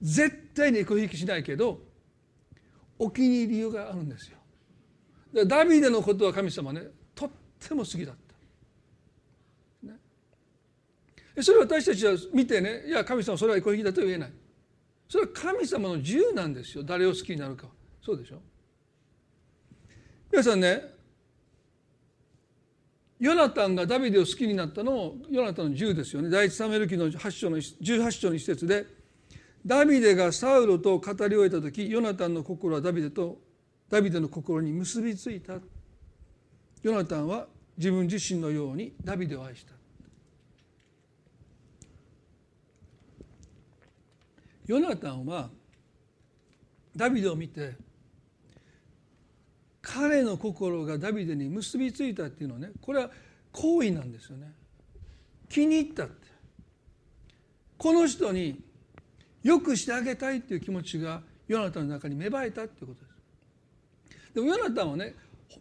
[0.00, 1.80] 絶対にエコひいきしないけど
[2.98, 4.38] お気に入りがあるんですよ。
[5.46, 6.82] ダビデのことは神様ね
[7.14, 8.14] とっても好きだっ
[9.82, 9.86] た。
[9.88, 9.98] ね、
[11.40, 14.32] それを私たちは見てねいや神様それはエコひいだと言えない。
[15.08, 16.84] それは神様の自由なんですよ。
[16.84, 17.66] 誰を好きになるか
[18.04, 18.40] そうでしょ？
[20.30, 20.94] 皆さんね
[23.20, 26.30] ヨナタンがダビデを好きになったのもヨナタンの自由ですよね。
[26.30, 28.86] 第一サムエル記の8章の18章の一節で
[29.64, 33.38] ダビデがサウロと語り終えた時ヨナタンの心はダビデと
[33.88, 35.54] ダビデの心に結びついた。
[36.82, 39.73] ヨナタンは自分自身のようにダビデを愛した。
[44.66, 45.50] ヨナタンは
[46.96, 47.74] ダビデを見て
[49.82, 53.10] 彼の心がダビデに結びついたっていうのはねこれは
[53.52, 54.52] 好意なんですよね。
[55.48, 56.26] 気に入ったって。
[57.78, 58.60] この人に
[59.42, 64.34] よくしてあげたいっていう気持ちがヨナタンの中に芽生えたっていうことです。
[64.34, 65.14] でもヨナタンはね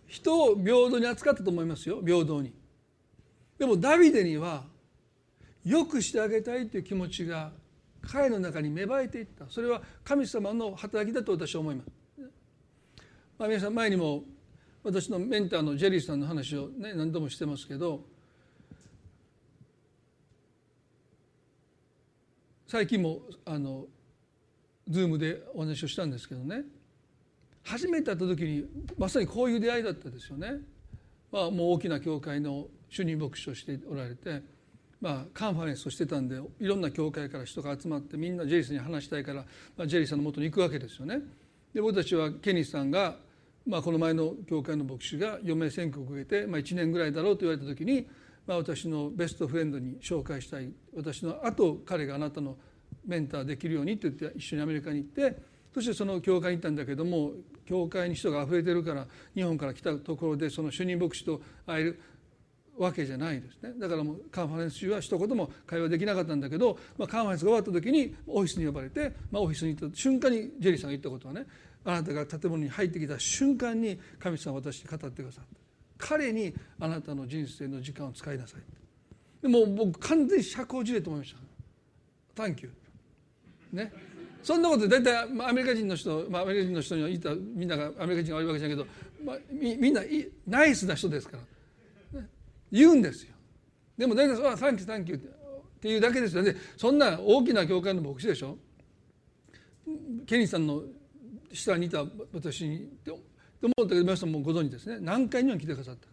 [0.07, 2.53] 人を平等に扱ったと思いますよ平等に。
[3.59, 4.63] でもダビデには
[5.65, 7.51] よくしてあげたいっていう気持ちが
[8.11, 9.45] 彼の中に芽生えていった。
[9.49, 11.89] それは神様の働きだと私は思います。
[13.37, 14.23] まあ、皆さん前にも
[14.83, 18.01] 私のメンターのジェリーさんの話を、ね、何度もしてますけど
[22.67, 23.85] 最近もあの
[24.89, 26.63] ズームでお話をしたんですけどね。
[27.63, 28.65] 初めて会った時に
[28.97, 30.57] まさにこういう出会いだったですよね。
[31.31, 34.41] まあ、もう大きな教会の主任牧師をしておられて、
[35.03, 39.43] まあ、カンファレンスをしてたんでいろんな教会から人が集まってみんなジェリーさんに話したいから、
[39.75, 41.19] まあ、ジェリーさんのもとに行くわけですよね。
[41.73, 43.17] で僕たちはケニーさんが、
[43.67, 48.07] まあ、この前の教会の牧師が余命宣告を受けて、まあ、1年ぐらいだろうと言われた時に、
[48.47, 52.55] まあ、私のベストフレンドに紹介したい私の後彼があなたの
[53.05, 55.37] メンターできるようにって言って一緒にアメリカに行って
[55.73, 57.31] そしてその教会に行ったんだけども
[57.65, 62.01] 教会に人が溢れてるから日本から来たところでその主任牧師と会える
[62.77, 63.73] わけじゃないですね。
[63.77, 71.45] だからもうカンファレンス中は一言も会話できなかったんだけど、まあ、カンファレンスが終わった時にオフィスに呼ばれて、まあ、オフィスに行った瞬間にジェリーさんが言ったことはね
[71.85, 75.63] あなたが建物に入ってきた瞬間に神様は私に語ってくださった。
[75.97, 78.61] 彼にあなたの人生の時間を使いなさい。
[79.41, 81.35] でも僕完全に社交辞令と思いまし
[82.35, 82.71] た「Thank you」
[83.71, 83.91] ね。
[84.41, 88.89] そんなこと大体アメリカ人の人、まあ、アメリカ人の人には言ったみんながアメリカ人が悪いわけじゃないけど、
[89.23, 90.01] まあ、みみんな
[90.47, 91.43] ナイスな人ですから、
[92.73, 93.33] 言うんですよ。
[93.97, 95.21] でも大体「あ Thank you, thank you」っ
[95.79, 96.55] ていうだけですよね。
[96.75, 98.57] そんな大きな教会の牧師でしょ？
[100.25, 100.81] ケニーさんの
[101.53, 103.13] 下にいた私にと
[103.61, 104.97] 思ったけど皆さんもご存知ですね。
[104.99, 106.07] 何回日本に来てくださった。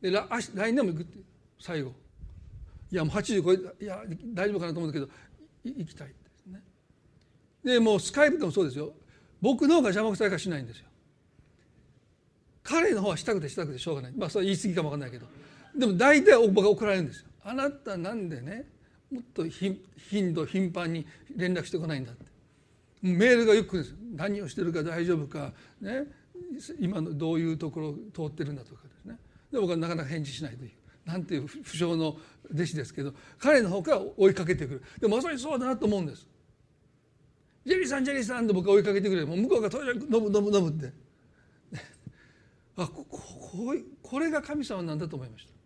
[0.00, 1.18] で来来年も行くって
[1.60, 1.92] 最後。
[2.90, 4.02] いやもう80超えいや
[4.32, 5.12] 大丈夫かなと思うんだけど
[5.64, 6.62] 行きたいですね。
[7.62, 8.94] でもうスカイプでもそうですよ。
[9.42, 10.86] 僕の方が邪魔くさいかしないんですよ。
[12.62, 14.12] 彼の方はしたくてしたくてしょうがない。
[14.16, 15.26] まあそれは言い過ぎかもわかんないけど。
[15.78, 17.28] でも大体僕が怒られるんですよ。
[17.44, 18.66] あなたなんでね
[19.10, 19.78] もっと頻
[20.34, 22.26] 度頻繁に連絡してこないんだって。
[23.00, 26.04] メールがよく来るんです何をしてるか大丈夫かね
[26.80, 29.16] 今のどういうところ通ってるんだとかですね。
[29.52, 30.70] で僕はなかなか返事しないという。
[31.04, 32.18] なんていう不詳の
[32.52, 34.82] 弟子ですけど彼の方から追いかけてくる。
[35.00, 36.26] でもまさにそうだなと思うんです。
[37.64, 40.92] ジェリーさんジェリーさんと僕は追いかけてくれもう向こうがとにかく「飲む飲む飲む」って。
[42.76, 45.57] あこここれが神様なんだと思いました。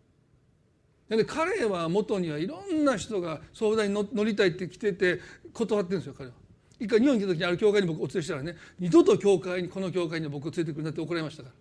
[1.17, 5.21] で彼は元にはいろんな人が相談に乗りたいって来てて
[5.53, 6.35] 断ってるんですよ彼は。
[6.81, 11.55] 一回日本に来た時にある教会に僕お連れしたらね二度と教会にこの教会に僕を連れてくるなって怒られましたから。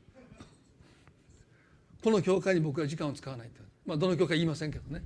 [2.03, 3.61] この教会に僕は時間を使わないって。
[3.85, 5.03] まあどの教会言いませんけどね。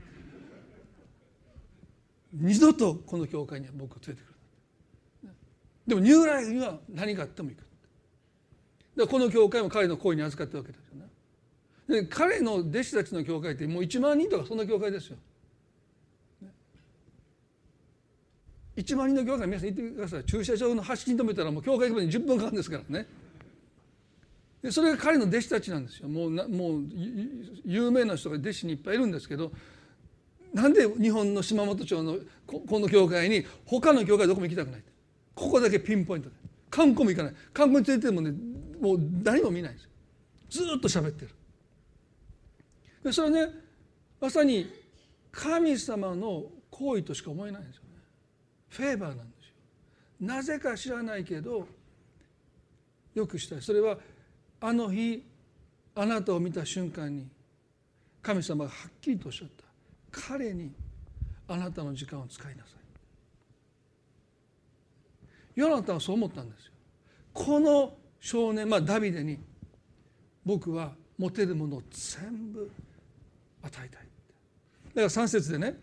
[2.33, 4.33] 二度とこの教会には僕を連れてく
[5.27, 5.31] る。
[5.87, 9.07] でもニューライフには何があっても行く。
[9.07, 11.07] この教会も彼の声に預かってるわけですよね。
[12.09, 15.17] 彼の弟子たちの教会ってもう1万人とかそんな教会ですよ。
[18.75, 20.23] 1万人の教会皆さん言ってください。
[20.25, 23.07] 駐車場の端に止めたらもう教会行くまでに10分かかるんですからね。
[24.63, 26.09] でそれが彼の弟子たちなんですよ。
[26.09, 26.83] もうもう
[27.65, 29.51] 有名な人が弟子にいっぱいいるんですけど
[30.53, 32.17] なんで日本の島本町の
[32.47, 34.83] この教会に他の教会どこも行きたくない
[35.35, 36.35] ここだけピンポイントで。
[36.71, 37.33] 観光も行かない。
[37.53, 38.33] 観光に連れてもね
[38.81, 39.89] もう何も見ないんですよ。
[40.49, 41.31] ずっと喋ってる。
[43.05, 43.53] でそれはね
[44.19, 44.67] まさに
[45.31, 47.89] 神様の行為としか思えないんですよね。
[48.69, 49.53] フェーバーなんですよ。
[50.21, 51.67] なぜか知らないけど
[53.13, 53.61] よくしたい。
[53.61, 53.97] それは
[54.59, 55.23] あの日
[55.93, 57.27] あなたを見た瞬間に
[58.23, 59.63] 神様がはっきりとおっしゃった。
[60.11, 60.71] 彼に
[61.47, 62.69] あなたの時間を使いなさ
[65.55, 65.59] い。
[65.59, 66.71] ヨナタはそう思ったんですよ。
[67.33, 69.37] この少年まあダビデに
[70.43, 72.71] 僕は持てるものを全部
[73.65, 73.99] 与えたい。
[73.99, 75.77] だから3節でね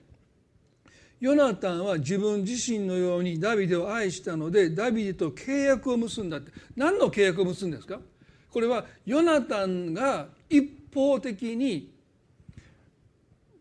[1.20, 6.50] ヨナタンは自分自身のようにダビデを愛したのでダビデと契約を結んだって。
[6.74, 8.00] 何の契約を結んですか？
[8.50, 11.92] これはヨナタンが一方的に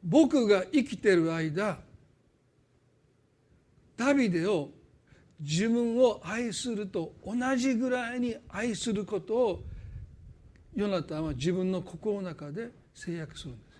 [0.03, 1.77] 僕が生きてる間
[3.95, 4.69] ダビデを
[5.39, 9.63] 自分を愛すると同じぐらいに愛することを
[10.75, 13.70] ヨナタンは自分の心の中で制約するんです。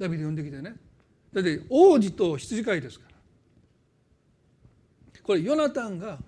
[0.00, 0.74] ダビデ呼んできてね。
[1.32, 3.10] だって王子と羊飼いですから。
[5.22, 6.18] これヨナタンが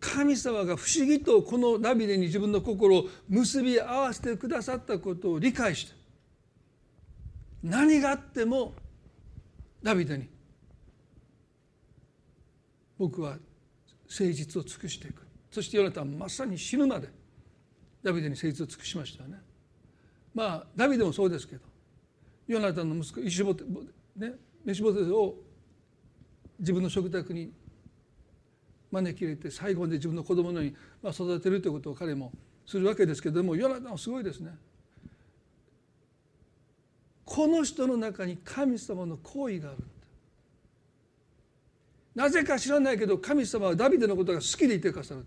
[0.00, 5.92] 神様が不思議とこのダビデに自分の心を結び合わせてくださったことを理解して
[7.64, 8.72] 何があっても
[9.82, 10.28] ダビデに
[12.96, 13.36] 僕は
[14.08, 15.26] 誠実を尽くしていく。
[15.50, 17.08] そしてヨナタンまさに死ぬまで
[18.02, 19.38] ダビデに誠実を尽くしましたよね。
[20.32, 21.62] まあダビデもそうですけど
[22.48, 23.62] ヨナタンの息子イシボテ
[24.16, 24.32] ね
[24.64, 25.36] メシボテを
[26.58, 27.52] 自分の食卓に
[28.90, 30.70] 招き入れて最後まで自分の子供のよ
[31.02, 32.32] うに育てるということを彼も
[32.66, 34.50] するわけですけどもヨナタンはすごいですね。
[37.24, 39.78] この人の中に神様の行為がある
[42.14, 45.26] なぜか知らないけど神様はダビデのことが好きでいてくださる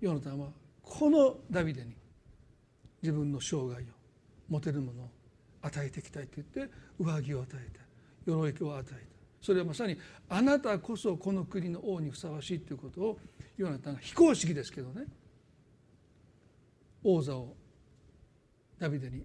[0.00, 0.48] ヨナタンは
[0.82, 1.92] このダビデに
[3.02, 4.01] 自分の生涯を
[4.52, 5.08] 持てるものを
[5.62, 7.80] 与えていきたいと言って上着を与えて
[8.26, 9.96] 鎧を与えたそれはまさに
[10.28, 13.18] あなたこそこの国の王にふさわしいということを
[13.56, 15.06] ヨナタンが非公式ですけどね。
[17.02, 17.56] 王座を
[18.78, 19.24] ダビデに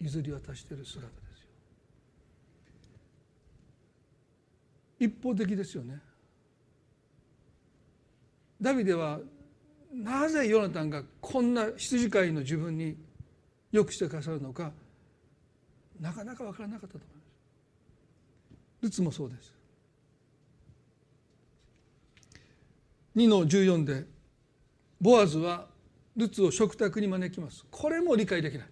[0.00, 1.40] 譲り渡している姿です
[5.00, 5.08] よ。
[5.08, 5.98] 一方的ですよね。
[8.60, 9.20] ダビデは
[9.94, 12.96] なぜヨナタンがこんな羊飼いの自分に
[13.76, 14.72] よくしてくださるのか
[16.00, 18.82] なかなか分からなかったと思います。
[18.82, 19.54] ルツもそうです。
[23.16, 24.04] 2の14で
[25.00, 25.66] ボアズは
[26.16, 27.66] ルツを食卓に招きます。
[27.70, 28.66] これも理解できない。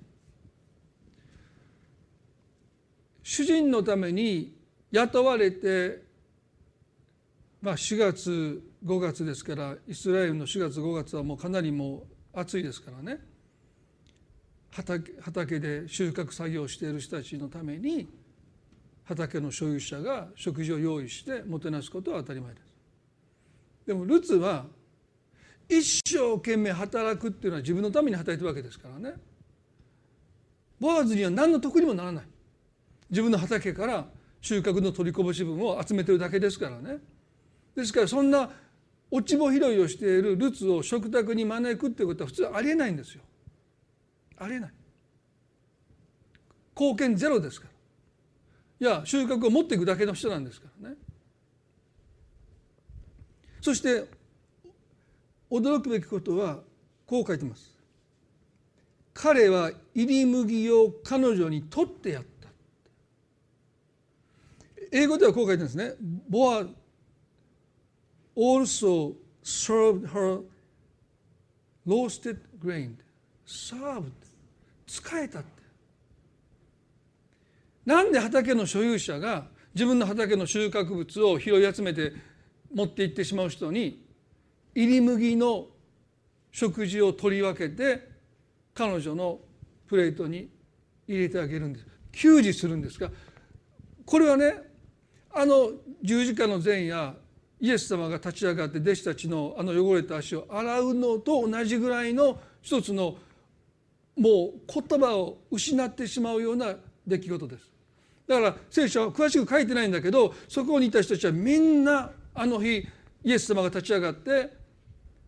[3.23, 4.57] 主人のために
[4.91, 6.03] 雇われて、
[7.61, 13.34] まあ、4月5月ですからイスラエルの4月5月はもうかなりもう暑いですからね。
[14.75, 18.09] 畑畑で収穫作業をしている人たちのために
[19.05, 22.65] 畑の所有者が食事を用意してもてなすことは当たり前です。
[23.87, 24.67] でもルツは
[25.69, 29.15] 一生懸命働くっていうのは自分のために働いてるわけですからね。
[30.81, 32.25] ボアズには何の得にもならない。
[33.11, 34.07] 自分の畑から
[34.41, 36.99] 収穫の取りこぼし分を集めてるだけですからね。
[37.77, 38.51] ですからそんな
[39.11, 43.23] 落ち穂拾いをしているルツを食卓に招くっていうことは普通ありえないんですよ。
[44.39, 44.71] ありえない。
[46.77, 47.69] 貢献ゼロですか
[48.81, 48.89] ら。
[48.89, 50.97] いや収穫を持っていくだけの人なんですからね。
[53.61, 54.05] そして
[55.51, 56.61] 驚くべきことは
[57.07, 57.73] こう書いてます。
[59.13, 62.49] 彼は入り麦を彼女に取ってやった。
[64.91, 65.95] 英語ではこう書いてるんですね。
[66.29, 66.67] ボア
[68.37, 70.43] also served her
[71.87, 72.97] roasted grain.
[73.47, 74.11] Served
[74.87, 75.49] 使えたって。
[77.85, 82.13] なんで畑の所有者が自分の畑の収穫物を拾い集めて
[82.73, 84.05] 持って行ってしまう人に
[84.75, 85.67] 入り麦の
[86.51, 88.09] 食事を取り分けて
[88.73, 89.41] 彼女の
[89.87, 90.49] プレートに
[91.07, 91.87] 入れてあげるんです。
[92.13, 93.11] 給仕するんですが
[94.07, 94.55] これはね
[95.33, 95.71] あの
[96.03, 97.15] 十字架の前夜
[97.61, 103.17] イエス様が立ち上がって弟子たちのあの汚れた足を洗うのと同じぐらいの一つの
[104.17, 106.75] もう言葉を失ってしまうような
[107.07, 107.75] 出来事です。
[108.27, 112.87] だから聖書は詳しく書いてないんだけどそこにいた人たちはみんなあの日
[113.23, 114.51] イエス様が立ち上がって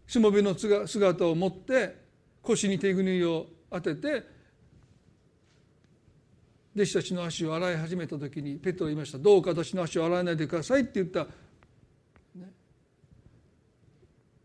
[0.07, 1.97] しもべの姿を持って
[2.43, 4.37] 腰に手ぐりを当てて
[6.75, 11.25] 弟子たちの足を洗い始めた時にペットロ言いました「どうか私の足を洗わないでください」って言った、
[12.35, 12.53] ね、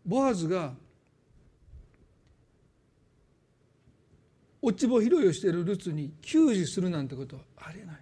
[0.05, 0.73] ボアズが
[4.61, 7.95] 落ち穂拾いをしているルツに給仕するなんてことはありえない。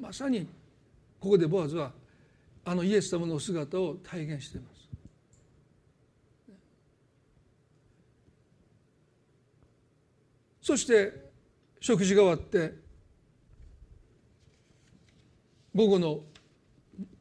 [0.00, 0.46] まさに
[1.18, 1.92] ここでボアズは
[2.64, 4.74] あのイエス様の姿を体現しています。
[10.62, 11.12] そして
[11.80, 12.72] 食事が終わって
[15.74, 16.20] 午後の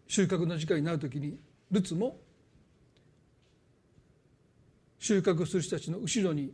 [0.08, 1.38] 収穫の時間になる時に
[1.72, 2.18] ルツも
[5.00, 6.54] 収穫する人たちの後ろに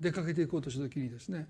[0.00, 1.46] 出かけていこうとした時にですね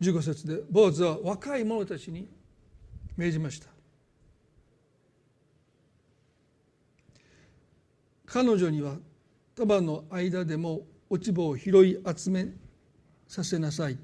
[0.00, 2.28] 15節でボーズは若い者たちに
[3.16, 3.66] 命じました。
[8.26, 8.96] 彼女には
[9.56, 12.46] 束の間でも落ち葉を拾い集め
[13.26, 13.98] させなさい。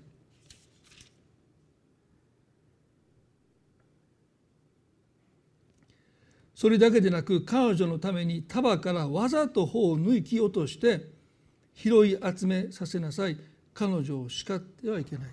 [6.55, 11.09] それだけでなく彼女のために束からわざと穂を抜き落として
[11.75, 13.37] 拾い集めさせなさい
[13.73, 15.31] 彼女を叱ってはいけない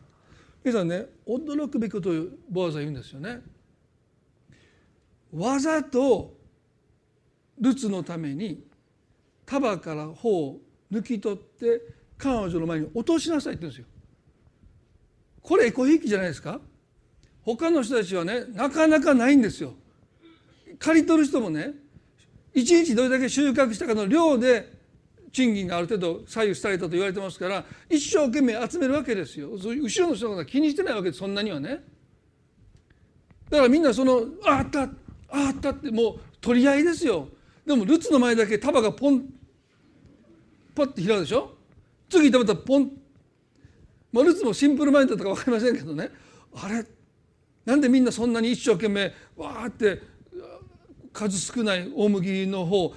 [0.63, 2.13] 皆さんね驚くべきことを
[2.49, 3.41] ボアザ言うんですよね
[5.31, 6.33] わざと
[7.59, 8.63] ルツのために
[9.45, 10.59] 束から穂を
[10.91, 11.81] 抜き取って
[12.17, 13.87] 彼女の前に落としなさいって言うんですよ。
[15.41, 16.59] これエコひいきじゃないですか
[17.43, 19.73] 他の人たちはねなかなかないんですよ。
[20.81, 21.73] 刈り取る人もね
[22.53, 24.81] 一日どれだけ収穫したかの量で
[25.31, 29.51] 賃金がある程度左右されたと言われてますから一生懸命集めるわけですよ。
[29.51, 31.19] 後ろの人が気にしてないわけです。
[31.19, 31.81] そんなにはね。
[33.49, 34.89] だからみんなそのああったあ
[35.29, 37.29] あったってもう取り合いですよ。
[37.65, 39.25] でもルツの前だけ束がポン
[40.75, 41.53] パッて開くでしょ。
[42.09, 42.91] 次食べたらポン、
[44.11, 46.09] まあ、ルツもシンプルマインドとか分かりませんけどね。
[46.53, 46.83] あれ
[47.65, 50.01] なんでみんなそんなに一生懸命わーって
[51.13, 52.93] 数少ない大麦の方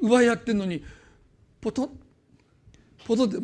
[0.00, 0.84] 奪い合ってんのに
[1.60, 1.88] ポトッ
[3.06, 3.38] ポトって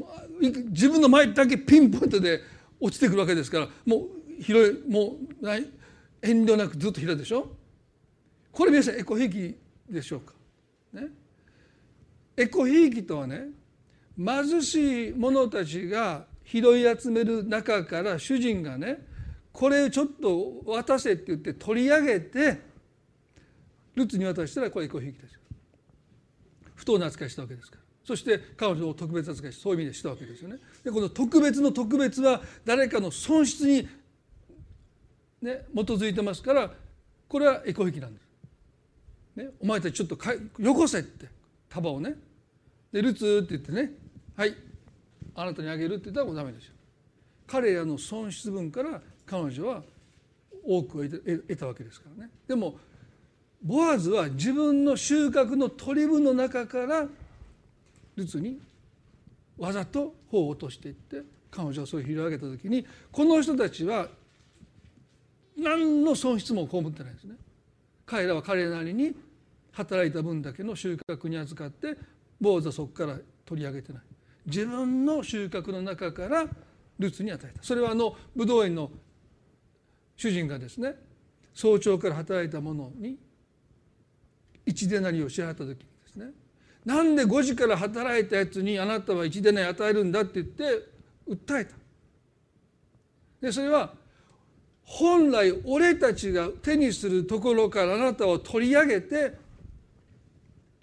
[0.69, 2.41] 自分の前だけピンポイントで
[2.81, 4.07] 落ちてくるわけですからも
[4.39, 5.67] う広いもうない
[6.23, 7.51] 遠慮なくずっと広いでしょ？
[8.53, 9.57] これ皆さんエコひいき
[9.89, 10.33] でしょうか？
[10.93, 11.09] ね？
[12.37, 13.49] エコひいきとはね
[14.19, 19.07] 貧しい者たちが拾い集める中から主人がね
[19.53, 22.70] これちょっと渡せって言って取り上げて
[23.95, 25.41] ルツに渡したらこれエコひいきですよ
[26.75, 27.83] 不当な扱いしたわけですから。
[28.03, 30.57] そして彼女を特別扱いしそういう意味でしたわけですよね。
[30.83, 33.89] でこの特別の特別は誰かの損失に
[35.43, 36.73] ね基づいてますから
[37.29, 38.27] これはエコひいきなんです、
[39.37, 41.29] ね、お前たちちょっとかよこせって
[41.69, 42.17] 束をね。
[42.91, 43.93] でルツって言ってね
[44.35, 44.57] はい
[45.35, 46.75] あなたにあげるって言ったらもうダメですよ。
[47.47, 49.83] 彼らの損失分から彼女は
[50.65, 52.31] 多くを得たわけですからね。
[52.49, 52.79] でも
[53.63, 57.07] ボアズは自分の収穫の取り分の中から
[58.17, 58.59] ルツに
[59.59, 64.09] わざと頬を落としていって彼女がそれを拾い上げた時にこの人たちは
[65.59, 67.35] 何の損失も被ってないですね。
[68.07, 69.15] 彼らは彼なりに
[69.73, 71.97] 働いた分だけの収穫に預かって
[72.41, 74.03] 坊主はそこから取り上げてない。
[74.47, 76.47] 自分の収穫の中から
[76.99, 77.63] ルツに与えた。
[77.63, 78.91] それはあのブドウ園の
[80.17, 80.95] 主人がですね
[81.53, 83.19] 早朝から働いたものに
[84.67, 86.31] 一デナリを支払った時にですね
[86.85, 90.65] なんで5時から働いたやつにあなたは一デナリ与えるんだって言って
[91.29, 91.75] 訴えた。
[93.41, 93.95] でそれは
[94.83, 99.35] 本来俺たちが手にするところからあなたを取り上げて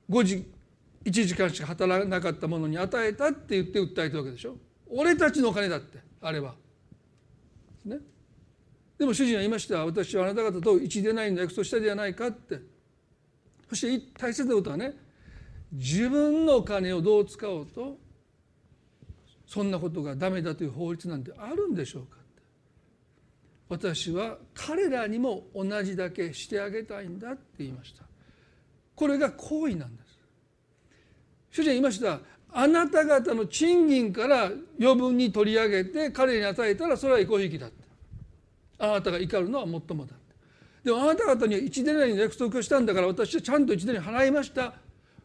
[0.09, 0.45] 5時
[1.03, 4.57] 1時間しか働かなかったものに与えたって言って訴えたわけでしょ。
[4.89, 6.55] 俺たちのお金だってあれは。
[7.86, 7.97] ね、
[8.97, 9.86] でも主人は言いました。
[9.86, 12.76] 私はあなた方と一でないの約束したではないかって。
[13.70, 14.93] そして大切なことはね
[15.72, 17.97] 自分のお金をどう使おうと
[19.45, 22.18] そんなことがダメだという法律なんてあるんでしょうか
[23.70, 28.03] 私は彼らにも同じだけしてあげたいんだって言いました。
[28.95, 30.07] これが行為なんです。
[31.51, 32.20] 主人言いました。
[32.53, 37.84] あなた方の賃金から余分に取り上げて彼に与えたらそれは違法引きだって。
[38.80, 40.15] あなたが怒るのはもっともだ。
[40.88, 44.73] でもあなた方には1年の約束をしたんだから私はちゃんと1年払いました。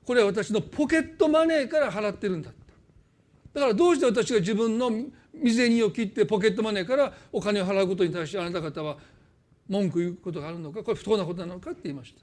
[0.05, 2.51] これは私のポケットマネーから払ってるんだ
[3.55, 4.91] だからどうして私が自分の
[5.33, 8.97] 未銭を切ってポケットマネーからお金を払うことに対してあなた方は
[9.69, 12.21] 文句言うことがあるのかこれ不当なことなのかって言いました。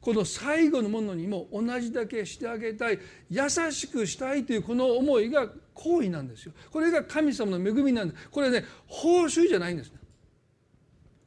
[0.00, 3.00] この最後のものにも同じだけしてあげたい。
[3.28, 6.52] 優しくしたいというこの思いが行為なんですよ。
[6.70, 8.28] これが神様の恵みなんです。
[8.30, 9.90] これね報酬じゃないんです。
[9.90, 9.99] ね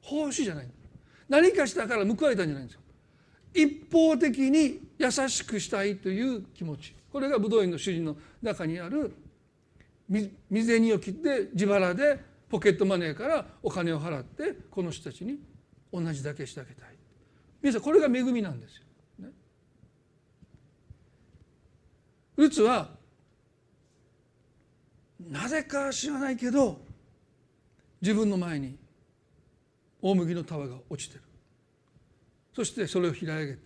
[0.04, 0.68] 報酬じゃない
[1.30, 2.82] 何かしたから報われたんじゃないんですよ。
[3.56, 6.96] 一方的に優しくしたいという気持ち。
[7.12, 9.14] これが武道院の主人の中にある。
[10.10, 15.40] 未銭を切って自腹でポケットマネーからお金を払ってこの人たちに
[15.92, 16.90] 同じだけしてあげたい。
[17.62, 18.84] 皆さんこれが恵みなんですよ。
[19.20, 19.30] ね、
[22.36, 22.90] ルツは
[25.20, 26.82] なぜか知らないけど
[28.02, 28.78] 自分の前に
[30.04, 31.24] 大麦の束が落ちてる。
[32.54, 33.60] そしてそれを平らげて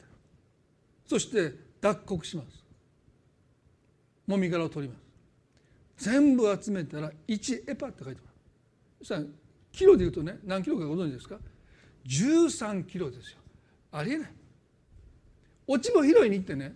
[1.05, 2.63] そして脱穀します。
[4.27, 4.99] もみ殻を取りま
[5.97, 6.05] す。
[6.05, 8.27] 全部集めたら1エパって書いてま
[9.03, 9.15] すそ
[9.71, 11.37] キロでいうとね何キロかご存知ですか
[12.05, 13.37] ？13キロですよ。
[13.91, 14.31] ありえない。
[15.65, 16.73] 落ち穂拾いに行ってね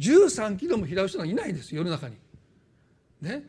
[0.00, 2.16] 13キロも拾う人がいないです世の中に。
[3.20, 3.44] ね。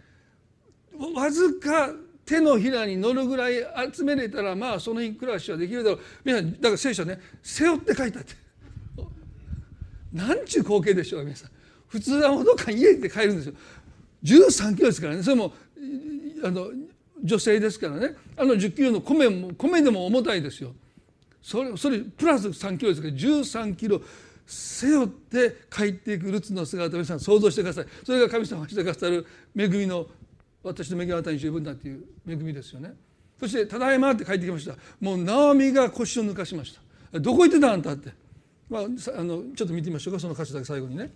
[1.15, 1.89] わずか
[2.29, 3.55] 手のひらに乗るぐらい
[3.91, 5.99] 集めれたらまあその日暮らしはできるだろう。
[6.23, 8.35] 皆さんだから聖書ね背負って書いたって。
[10.13, 11.51] なんちゅう光景でしょう皆さん。
[11.87, 13.53] 普通はもうどっかに家で帰るんですよ。
[14.23, 15.23] 13キロですからね。
[15.23, 15.53] それも
[16.43, 16.69] あの
[17.23, 18.15] 女性ですからね。
[18.37, 20.75] あの10キロの米も米でも重たいですよ。
[21.41, 23.13] それそれプラス3キロですから。
[23.13, 24.03] 13キロ
[24.45, 27.85] 背負って帰っていくルツの姿を皆さん想像してください。
[28.03, 29.25] それが神様がしてくださる
[29.57, 30.07] 恵みの
[30.63, 32.93] 私の恵み方に十分だという恵みですよね。
[33.39, 34.75] そして「ただいま」って帰ってきました。
[34.99, 36.77] もうナオミが腰を抜かしまし
[37.11, 37.19] た。
[37.19, 38.13] どこ行ってたあんたって。
[38.69, 40.19] まあ、あのちょっと見てみましょうか。
[40.19, 41.11] その歌詞だけ最後にね。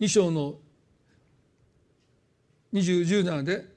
[0.00, 0.58] 2章の
[2.72, 3.72] 2017で。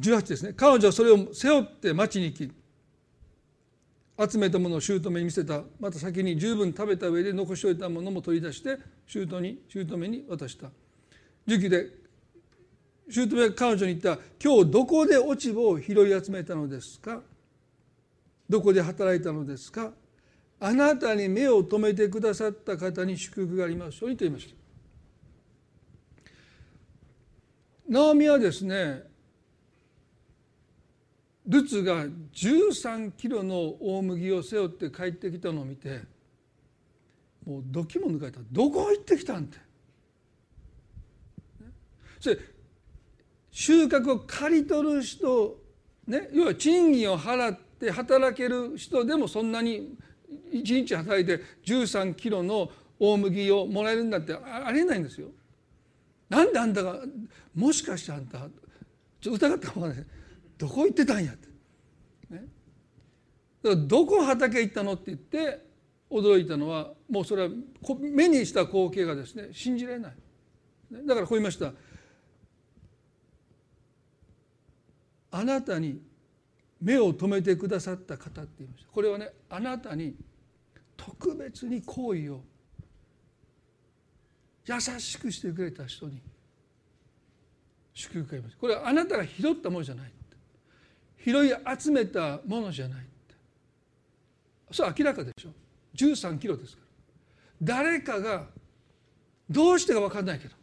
[0.00, 2.52] 18ですね彼女はそれを背負って町に行き
[4.18, 5.62] 集めたものを姑に見せた。
[5.80, 10.70] また先に十分食べた上で残しておいたものも取り出して姑に姑に渡した。
[11.46, 11.90] 19で
[13.10, 17.22] 姑が彼女に言った「今日どこで落ち葉を拾い集めたのですか?」
[18.48, 19.92] どこで働いたのですか？
[20.60, 24.54] あなたに目を留めてくださった方に祝福がありますようにと言いました。
[27.88, 29.02] ナオミはですね
[31.46, 36.00] ルツが13キロの大麦を背負って帰ってきたのを見て
[37.44, 38.40] もうどきも抜かれた。
[38.50, 39.58] どこ行ってきたんって
[42.20, 42.38] それ
[43.50, 45.60] 収穫を刈り取る人
[46.06, 46.28] ね。
[46.32, 49.94] 要は賃金を払って働ける人でもそんなに
[50.52, 55.28] 1日働いて13キロの大麦をもらえるんだってありえないんですよ。
[56.28, 57.00] なんであんたが
[57.54, 58.48] もしかしてあんた
[59.20, 60.06] ちょっと疑ったかもない
[60.62, 61.48] どこ行ってたんやって。
[62.30, 62.44] ね、
[63.64, 65.66] だからどこ畑行ったのって言って
[66.08, 67.50] 驚いたのはもうそれは
[67.98, 70.12] 目にした光景がですね信じられない。
[71.04, 71.72] だからこう言いました。
[75.32, 76.00] あなたに
[76.80, 80.14] 目を留めてくださった方って言いましたこれはねあなたに
[80.96, 82.42] 特別に好意を
[84.66, 86.20] 優しくしてくれた人に
[87.94, 90.12] 祝福がありますこれはあなたが拾ったものじゃない
[91.24, 93.06] 拾い集めたものじゃない
[94.72, 95.50] それは明らかでしょ。
[95.94, 96.88] 13キロですから。
[97.62, 98.46] 誰かが
[99.48, 100.54] どうしてか分かんないけど。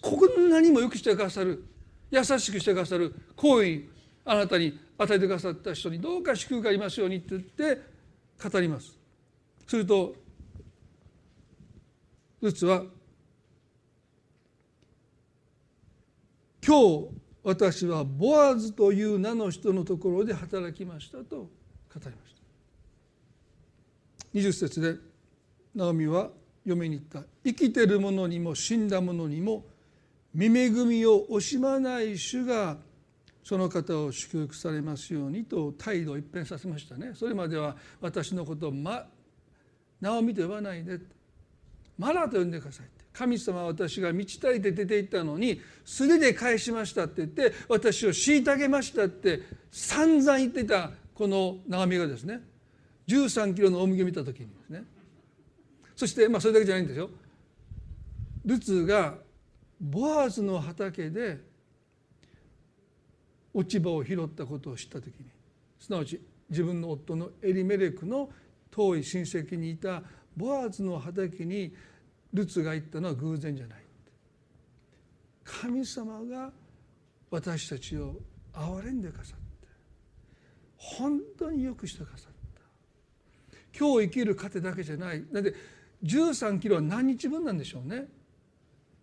[0.00, 1.62] こんなにもよくしてくださる。
[2.10, 3.14] 優しくしてくださる。
[3.36, 3.82] 行為
[4.24, 7.82] あなたに与えてくださった人にどうか祝福がありますようにって言って
[8.42, 8.96] 語ります。
[9.66, 10.14] すると
[12.40, 12.84] ルツは
[16.66, 21.48] 今日私はボアズという名の人のところで働きましたと語
[21.94, 22.10] りまし
[24.34, 24.38] た。
[24.40, 24.96] 20節で
[25.72, 26.30] ナオミは
[26.64, 27.22] 嫁に言った。
[27.44, 29.64] 生きてる者にも死んだ者にも
[30.34, 32.78] 見恵みを惜しまない主が
[33.44, 37.12] その方を祝福されますようにと態度を一変させましたね。
[37.14, 39.06] それまでは私のことを、ま、
[40.00, 40.98] ナオミと呼ばないで。
[41.96, 42.95] マラと呼んでください。
[43.16, 49.40] 神様は私が満ち足りて出て行ったのに素手で返しましたって言って私を虐げましたって
[49.70, 52.40] 散々言ってたこのナオミがですね。
[53.08, 54.84] 13キロの大麦を見た時にですね。
[55.94, 57.08] そしてまあそれだけじゃないんですよ。
[58.44, 59.14] ルツが
[59.80, 61.38] ボアズの畑で
[63.54, 65.12] 落ち葉を拾ったことを知った時に
[65.78, 68.28] すなわち自分の夫のエリメレクの
[68.70, 70.02] 遠い親戚にいた
[70.36, 71.74] ボアズの畑に
[72.36, 73.78] ルツが行ったのは偶然じゃない。
[75.42, 76.52] 神様が
[77.30, 78.16] 私たちを
[78.52, 79.68] 憐れんでくださって
[80.76, 83.58] 本当によくしてくださった。
[83.78, 85.24] 今日生きる糧だけじゃない。
[85.32, 85.54] だって
[86.02, 88.06] 13キロは何日分なんでしょうね。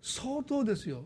[0.01, 1.03] 相当ですよ。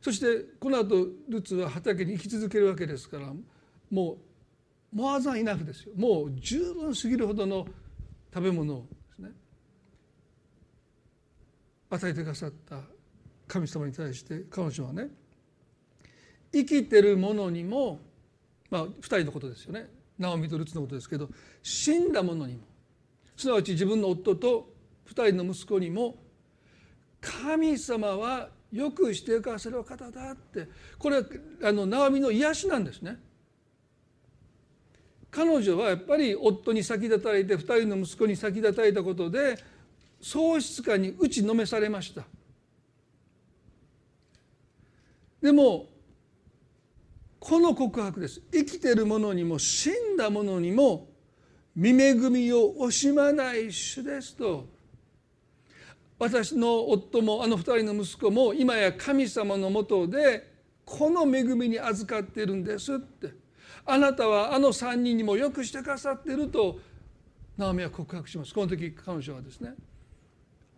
[0.00, 3.32] そしてこの後ルツは畑に生き続けるわけですから
[3.90, 5.92] もうモアザンイナフですよ。
[5.96, 7.66] もう十分すぎるほどの
[8.32, 8.86] 食べ物を
[11.92, 12.80] 与えてくださった
[13.46, 15.08] 神様に対して彼女はね
[16.50, 18.00] 生きてるものにも
[18.70, 19.88] まあ2人のことですよね。
[20.18, 21.28] ナオミとルツのことですけど
[21.62, 22.60] 死んだものにも。
[23.36, 24.72] すなわち自分の夫と
[25.08, 26.16] 2人の息子にも
[27.20, 30.68] 神様はよくしてくださる方だって。
[30.98, 31.24] これは
[31.64, 33.18] あのナオミの癒しなんですね。
[35.30, 39.58] 彼女はやっぱり夫に先立たれて2人の息子に先立たれたことで
[40.22, 42.22] 喪失感に打ちのめされました。
[45.42, 45.86] でも
[47.40, 48.40] この告白です。
[48.52, 51.08] 生きてる者にも死んだ者にも
[51.74, 54.68] 見恵みを惜しまない主ですと。
[56.20, 60.52] 私の夫もあの二人の息子も今や神様のもとで
[60.84, 63.34] この恵みに預かってるんですって。
[63.84, 66.78] あなたはあの三人にもよくしてくださってると
[67.56, 68.54] ナオミは告白します。
[68.54, 69.74] この時彼女はですね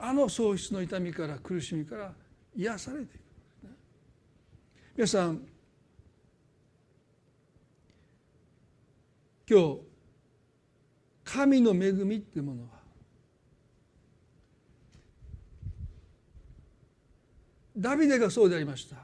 [0.07, 2.13] あの喪失の痛みから苦しみから
[2.55, 3.23] 癒されていく、
[4.99, 5.41] 皆さん
[9.49, 9.81] 今日
[11.25, 12.69] 神の恵みっていうものは
[17.75, 18.97] ダビデがそうでありました。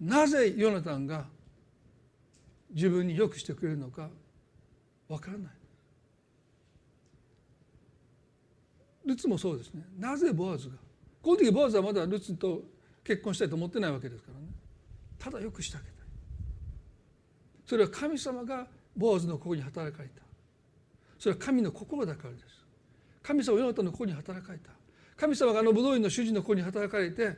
[0.00, 1.26] なぜヨナタンが
[2.70, 4.08] 自分によくしてくれるのか
[5.08, 5.55] わからない。
[9.06, 9.84] ルツもそうですね。
[9.98, 10.74] なぜボアズが？
[11.22, 12.62] この時ボアズはまだルツと
[13.04, 14.46] 結婚したいと思ってないわけですからね。
[15.18, 15.94] ただよくしてあげたい
[17.64, 20.22] それは神様がボアズのここに働かれた。
[21.18, 22.44] それは神の心だからです。
[23.22, 24.70] 神様はヨナタのここに働かれた。
[25.16, 27.36] 神様があの武道院の主人の子に働かれて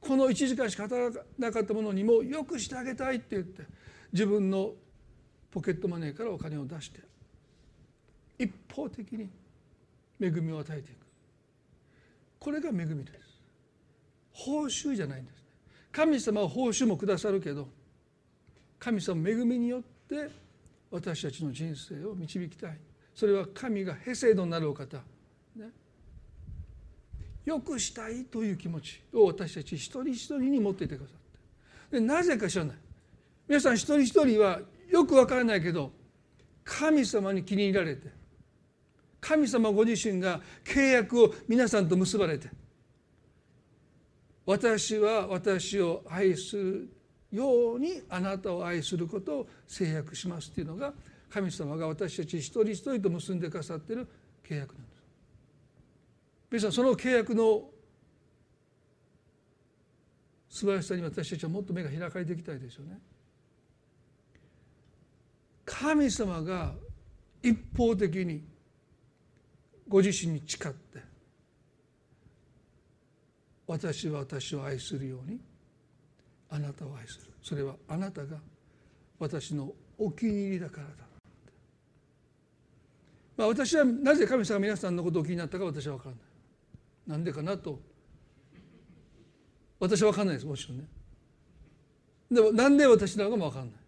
[0.00, 3.64] この1時間しか働かなかったものにもよくしてあげたいって言って
[4.12, 4.72] 自分の
[5.50, 7.00] ポケットマネーからお金を出して
[8.38, 9.28] 一方的に
[10.22, 10.98] 恵みを与えていく。
[12.38, 13.18] これが恵みです。
[14.32, 15.42] 報酬じゃないんです。
[15.90, 17.68] 神様は報酬もくださるけど
[18.78, 20.30] 神様恵みによって
[20.90, 22.78] 私たちの人生を導きたい。
[23.14, 24.96] それは神がヘセドになるお方。
[25.54, 25.70] ね。
[27.44, 31.98] よくしたいという気持ちを私たち一人一人に持っていてくださって。
[31.98, 32.76] でなぜか知らない。
[33.48, 34.60] 皆さん一人一人は
[34.90, 35.92] よくわからないけど
[36.64, 38.08] 神様に気に入られて
[39.22, 42.50] 神様ご自身が契約を皆さんと結ばれて
[44.44, 46.88] 私は私を愛する
[47.30, 50.92] ようにあなたを愛することを制約しますっていうのが
[51.30, 54.08] 神様が私たち一人一人と結んでくださっている
[54.46, 55.02] 契約なんです。
[56.50, 57.70] 皆さんその契約の
[60.50, 62.98] 素晴らしさに私たちはもっと目が開かれていきたいですよね。
[65.64, 66.74] 神様が
[67.40, 68.51] 一方的に
[69.88, 71.00] ご自身に誓って
[73.66, 75.40] 私は私を愛するように
[76.50, 77.32] あなたを愛する。
[77.42, 78.36] それはあなたが
[79.18, 80.92] 私のお気に入りだからだ。
[83.36, 86.22] まあ、私はなぜ神様が皆さんのことを気になったか私は分からない。
[87.06, 87.80] なんでかなと
[89.80, 90.84] 私は分かんないですもちろんね。
[92.30, 93.80] でもなんで私なのかも分かんない。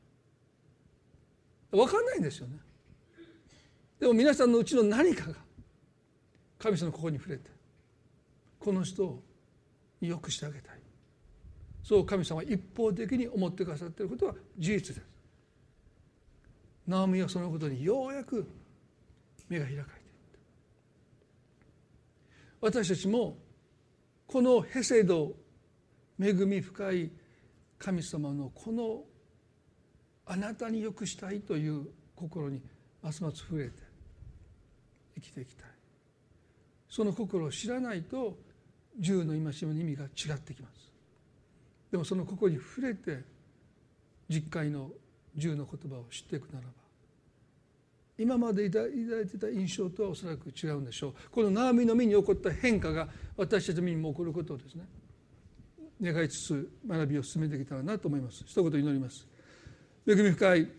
[1.70, 2.58] 分かんないんですよね。
[4.00, 5.43] でも皆さんのうちの何かが
[6.64, 7.50] 神様の心に触れて
[8.58, 9.22] この人を
[10.00, 10.78] よくしてあげたい。
[11.82, 15.06] そう神様は一方的に思ってくださっていることは事実です。
[16.86, 18.48] ナオミはそのことにようやく
[19.50, 19.98] 目が開かれていっ
[22.62, 22.78] た。
[22.80, 23.36] 私たちも
[24.26, 25.34] このヘセド
[26.18, 27.10] 恵み深い
[27.78, 29.04] 神様のこの
[30.24, 32.62] あなたによくしたいという心に
[33.02, 33.72] ますます触れて
[35.16, 35.73] 生きていきたい。
[36.94, 38.38] その心を知らないと
[39.00, 40.92] 銃の戒めの意味が違ってきます。
[41.90, 43.24] でもその心に触れて
[44.28, 44.92] 実会の
[45.34, 46.72] 銃の言葉を知っていくならば
[48.16, 51.14] 今まで抱いてた印象とはおそらく違うんでしょう。
[51.32, 54.84] このナオミの身に起こった変化が私たちの身にも起こることをですね
[56.00, 58.44] 願いつつ学びを進めていけたらなと思います。
[58.46, 59.26] 一言祈ります。
[60.06, 60.70] 恵み深い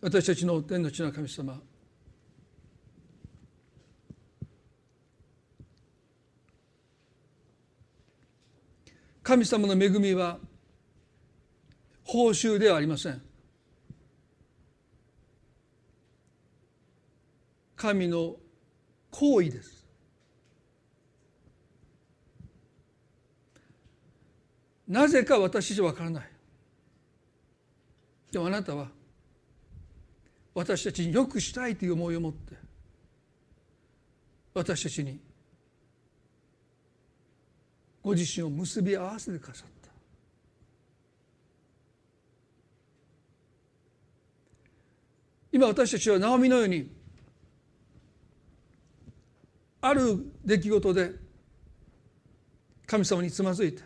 [0.00, 1.60] 私たちの天の地の神様
[9.30, 10.38] 神様の恵みは
[12.02, 13.22] 報酬ではありません。
[17.76, 18.34] 神の
[19.12, 19.86] 行為です。
[24.88, 26.30] なぜか私じゃわからない。
[28.32, 28.88] でもあなたは
[30.54, 32.56] 私たちによくしたいという思いを持って
[34.54, 35.20] 私たちに
[38.02, 39.90] ご自身を結び合わせてくださった。
[45.52, 46.90] 今私たちはナオミのように
[49.80, 51.12] ある出来事で
[52.86, 53.82] 神様につまずいて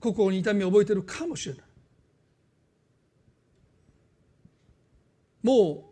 [0.00, 1.64] 心に痛みを覚えてるかもしれない。
[5.42, 5.89] もう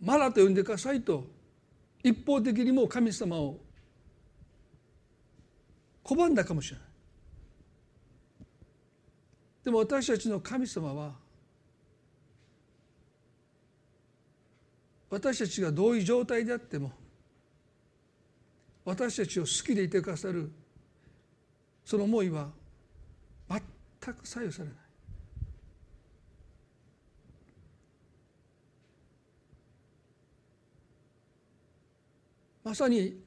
[0.00, 1.26] マラと呼んでくださいと
[2.02, 3.58] 一方的にもう神様を
[6.02, 6.86] 拒んだかもしれない。
[9.64, 11.12] でも私たちの神様は
[15.10, 16.92] 私たちがどういう状態であっても
[18.84, 20.50] 私たちを好きでいてくださる
[21.84, 22.48] その思いは
[23.48, 24.79] 全く左右されない。
[32.62, 33.18] まさに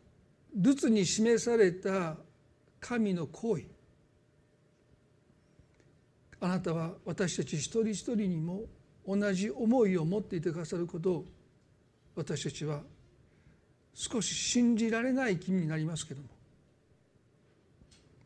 [0.56, 2.16] 仏に示された
[2.80, 3.64] 神の行為
[6.40, 8.64] あなたは私たち一人一人にも
[9.08, 11.26] 同じ思いを持っていてくださることを
[12.16, 12.82] 私たちは
[13.94, 16.28] 少し信じられない気になりますけども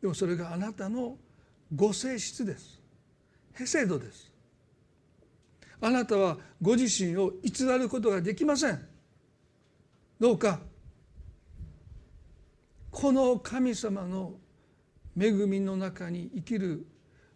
[0.01, 1.17] でもそれがあなたの
[1.73, 2.79] ご性質です
[3.53, 4.31] ヘセドです
[5.81, 8.83] あなたはご自身を偽ることができません
[10.19, 10.59] どうか
[12.99, 14.33] この神様の
[15.15, 16.87] 恵みの中に生きる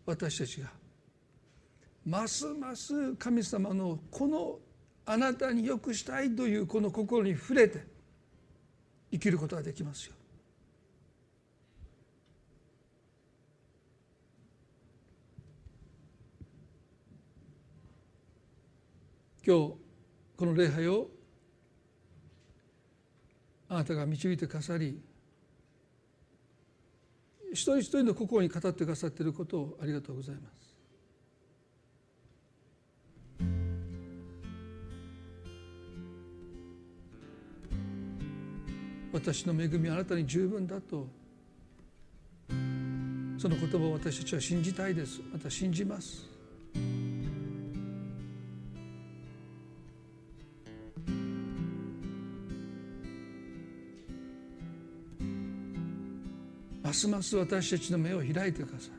[0.08, 0.72] 私たちが
[2.04, 4.58] ますます神様のこの
[5.06, 7.86] あなたによくしたいというこの心に触れて
[9.12, 10.14] 生きることができますよ。
[19.46, 19.74] 今日
[20.38, 21.08] この礼拝を
[23.70, 25.00] あなたが導いてくださり
[27.52, 30.72] 一人一人の心に語ってくださっていることをありがとうございます。
[39.14, 41.06] 私の恵みはあなたに十分だと
[43.38, 46.31] その言葉を私たちは信じたいですまた信じます
[57.02, 58.92] ますます私たちの目を開いてください。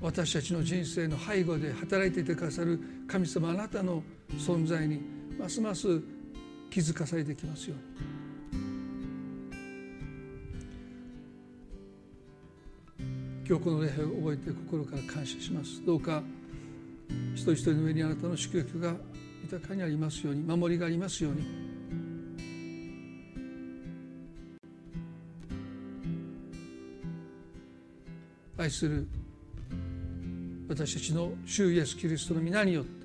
[0.00, 2.78] 私たちの人生の背後で働いていてくださる
[3.08, 4.02] 神様あなたの
[4.36, 5.00] 存在に
[5.38, 6.02] ますます
[6.70, 7.84] 気づかされてきますように。
[13.46, 15.84] 今日この礼拝を覚えて心から感謝します。
[15.84, 16.22] どうか
[17.34, 18.94] 一人一人の上にあなたの祝福が
[19.42, 21.63] 豊かにありますように守りがありますように。
[28.64, 29.06] 愛する
[30.70, 33.04] 私たちの主イエス・キリストの皆によって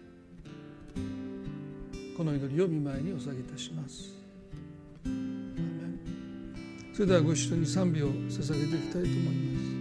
[2.16, 4.14] この祈りを見舞いにお下げいたします。
[6.94, 9.79] それではご一緒に賛美を捧げていきたいと思います。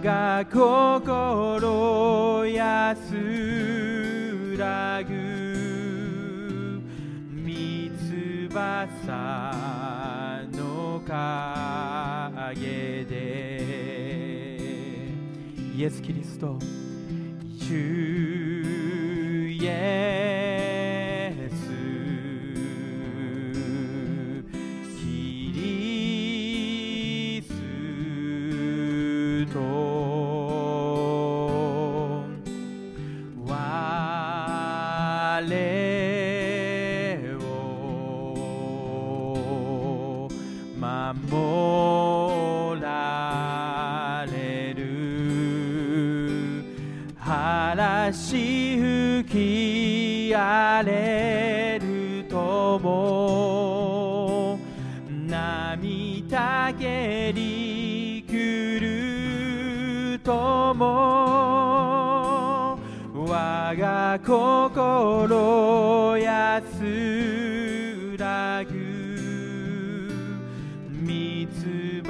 [0.00, 2.96] が心安
[4.56, 5.12] らぐ
[7.34, 7.90] 三
[8.48, 8.76] 翼
[10.52, 13.42] の影で。
[15.74, 16.58] イエス・キリスト
[17.68, 18.62] You
[64.24, 66.62] 心安
[68.16, 68.72] らぐ
[70.88, 72.02] 三つ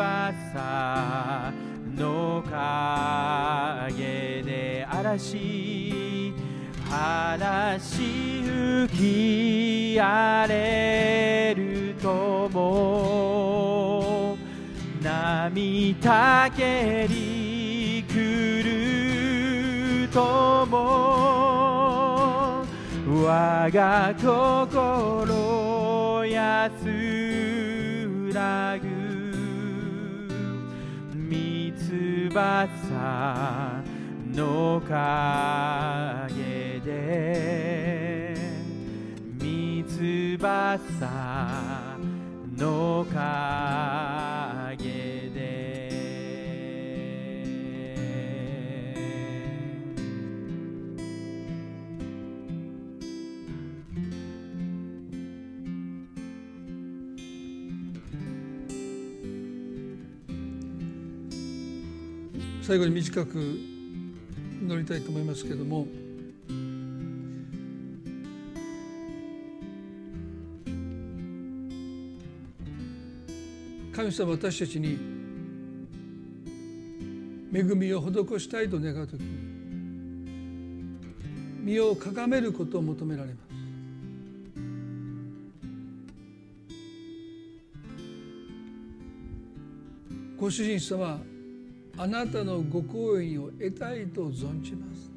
[1.97, 6.35] の影で嵐
[6.91, 8.03] 嵐
[8.89, 14.37] 吹き荒れるとも
[15.03, 21.42] 涙けり来るとも
[23.25, 26.73] 我が心安
[28.35, 28.83] らぐ
[31.15, 32.19] 三翼
[34.35, 34.91] の陰
[36.81, 38.35] で
[39.39, 40.19] 三翼
[42.57, 44.32] の陰
[62.73, 63.39] 最後に短く
[64.63, 65.87] 祈りたいと思いますけれども。
[73.95, 74.99] 神様私たちに
[77.53, 79.27] 恵みを施したいと願う時に
[81.61, 83.43] 身をかがめることを求められます。
[90.39, 91.21] ご主人様
[91.97, 95.11] あなたのご好意を得たいと存じます。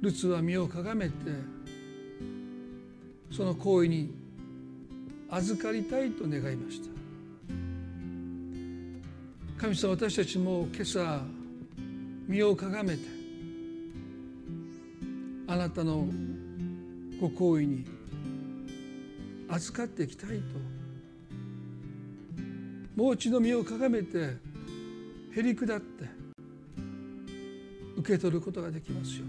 [0.00, 1.12] ルツは身をかがめて
[3.30, 4.12] その行為に
[5.30, 6.88] 預かりたいと願いました。
[9.58, 11.20] 神様私たちも今朝
[12.26, 13.02] 身をかがめて
[15.46, 16.08] あなたの
[17.20, 17.84] ご好意に
[19.48, 20.71] 預かっていきたいと
[22.94, 24.36] もう血の身をかがめて
[25.34, 26.04] へり下って
[27.96, 29.24] 受け取ることができますよ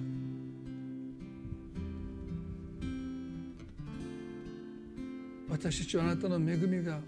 [5.50, 7.00] 私たちはあなたの恵みが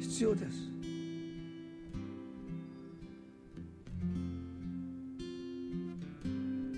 [0.00, 0.70] 必要です。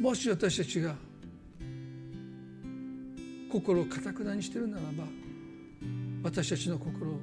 [0.01, 0.97] もし私たちが
[3.53, 5.05] 心をかたくなにしているならば
[6.25, 7.21] 私たちの心を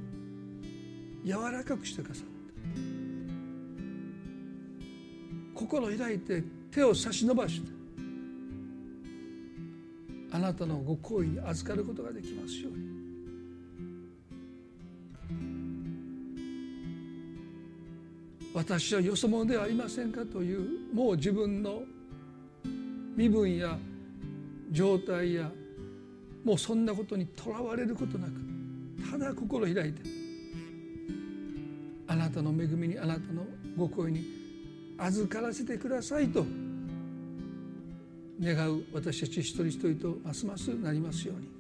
[1.30, 2.30] 柔らかくしてくださって
[5.53, 7.71] 心開いて手を差し伸ばして
[10.32, 12.89] あなたのご好意に預かることができますように。
[18.53, 21.84] 私はよそ者ではありませんかというもう自分の
[23.15, 23.77] 身分や
[24.71, 25.51] 状態や
[26.43, 30.18] もうそんなことにとらわれることなくただ心開いて。
[32.30, 33.43] なたの恵みにあなたの
[33.75, 34.23] ご声に
[34.97, 36.45] 預からせてくださいと。
[38.41, 41.59] 願う私たち一人一人とますますなりますように。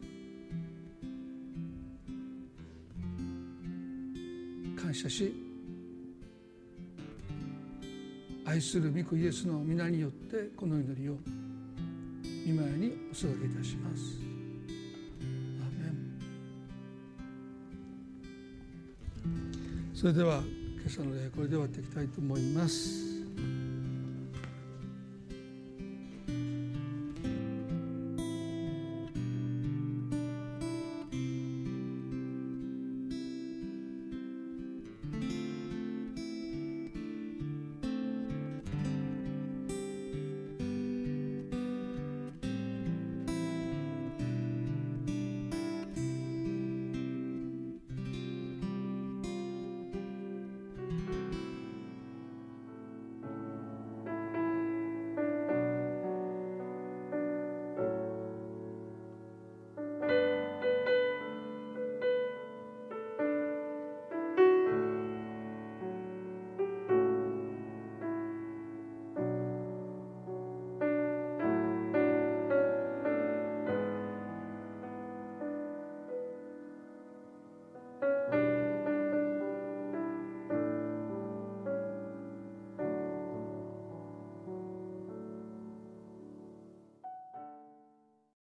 [4.77, 5.33] 感謝し
[8.45, 11.17] 愛する御子イエスの皆によってこの祈りを
[12.47, 14.29] 御前にお届けいたします。
[19.93, 20.41] それでは
[20.81, 23.08] 今朝の礼これで終わっていきたいと思います。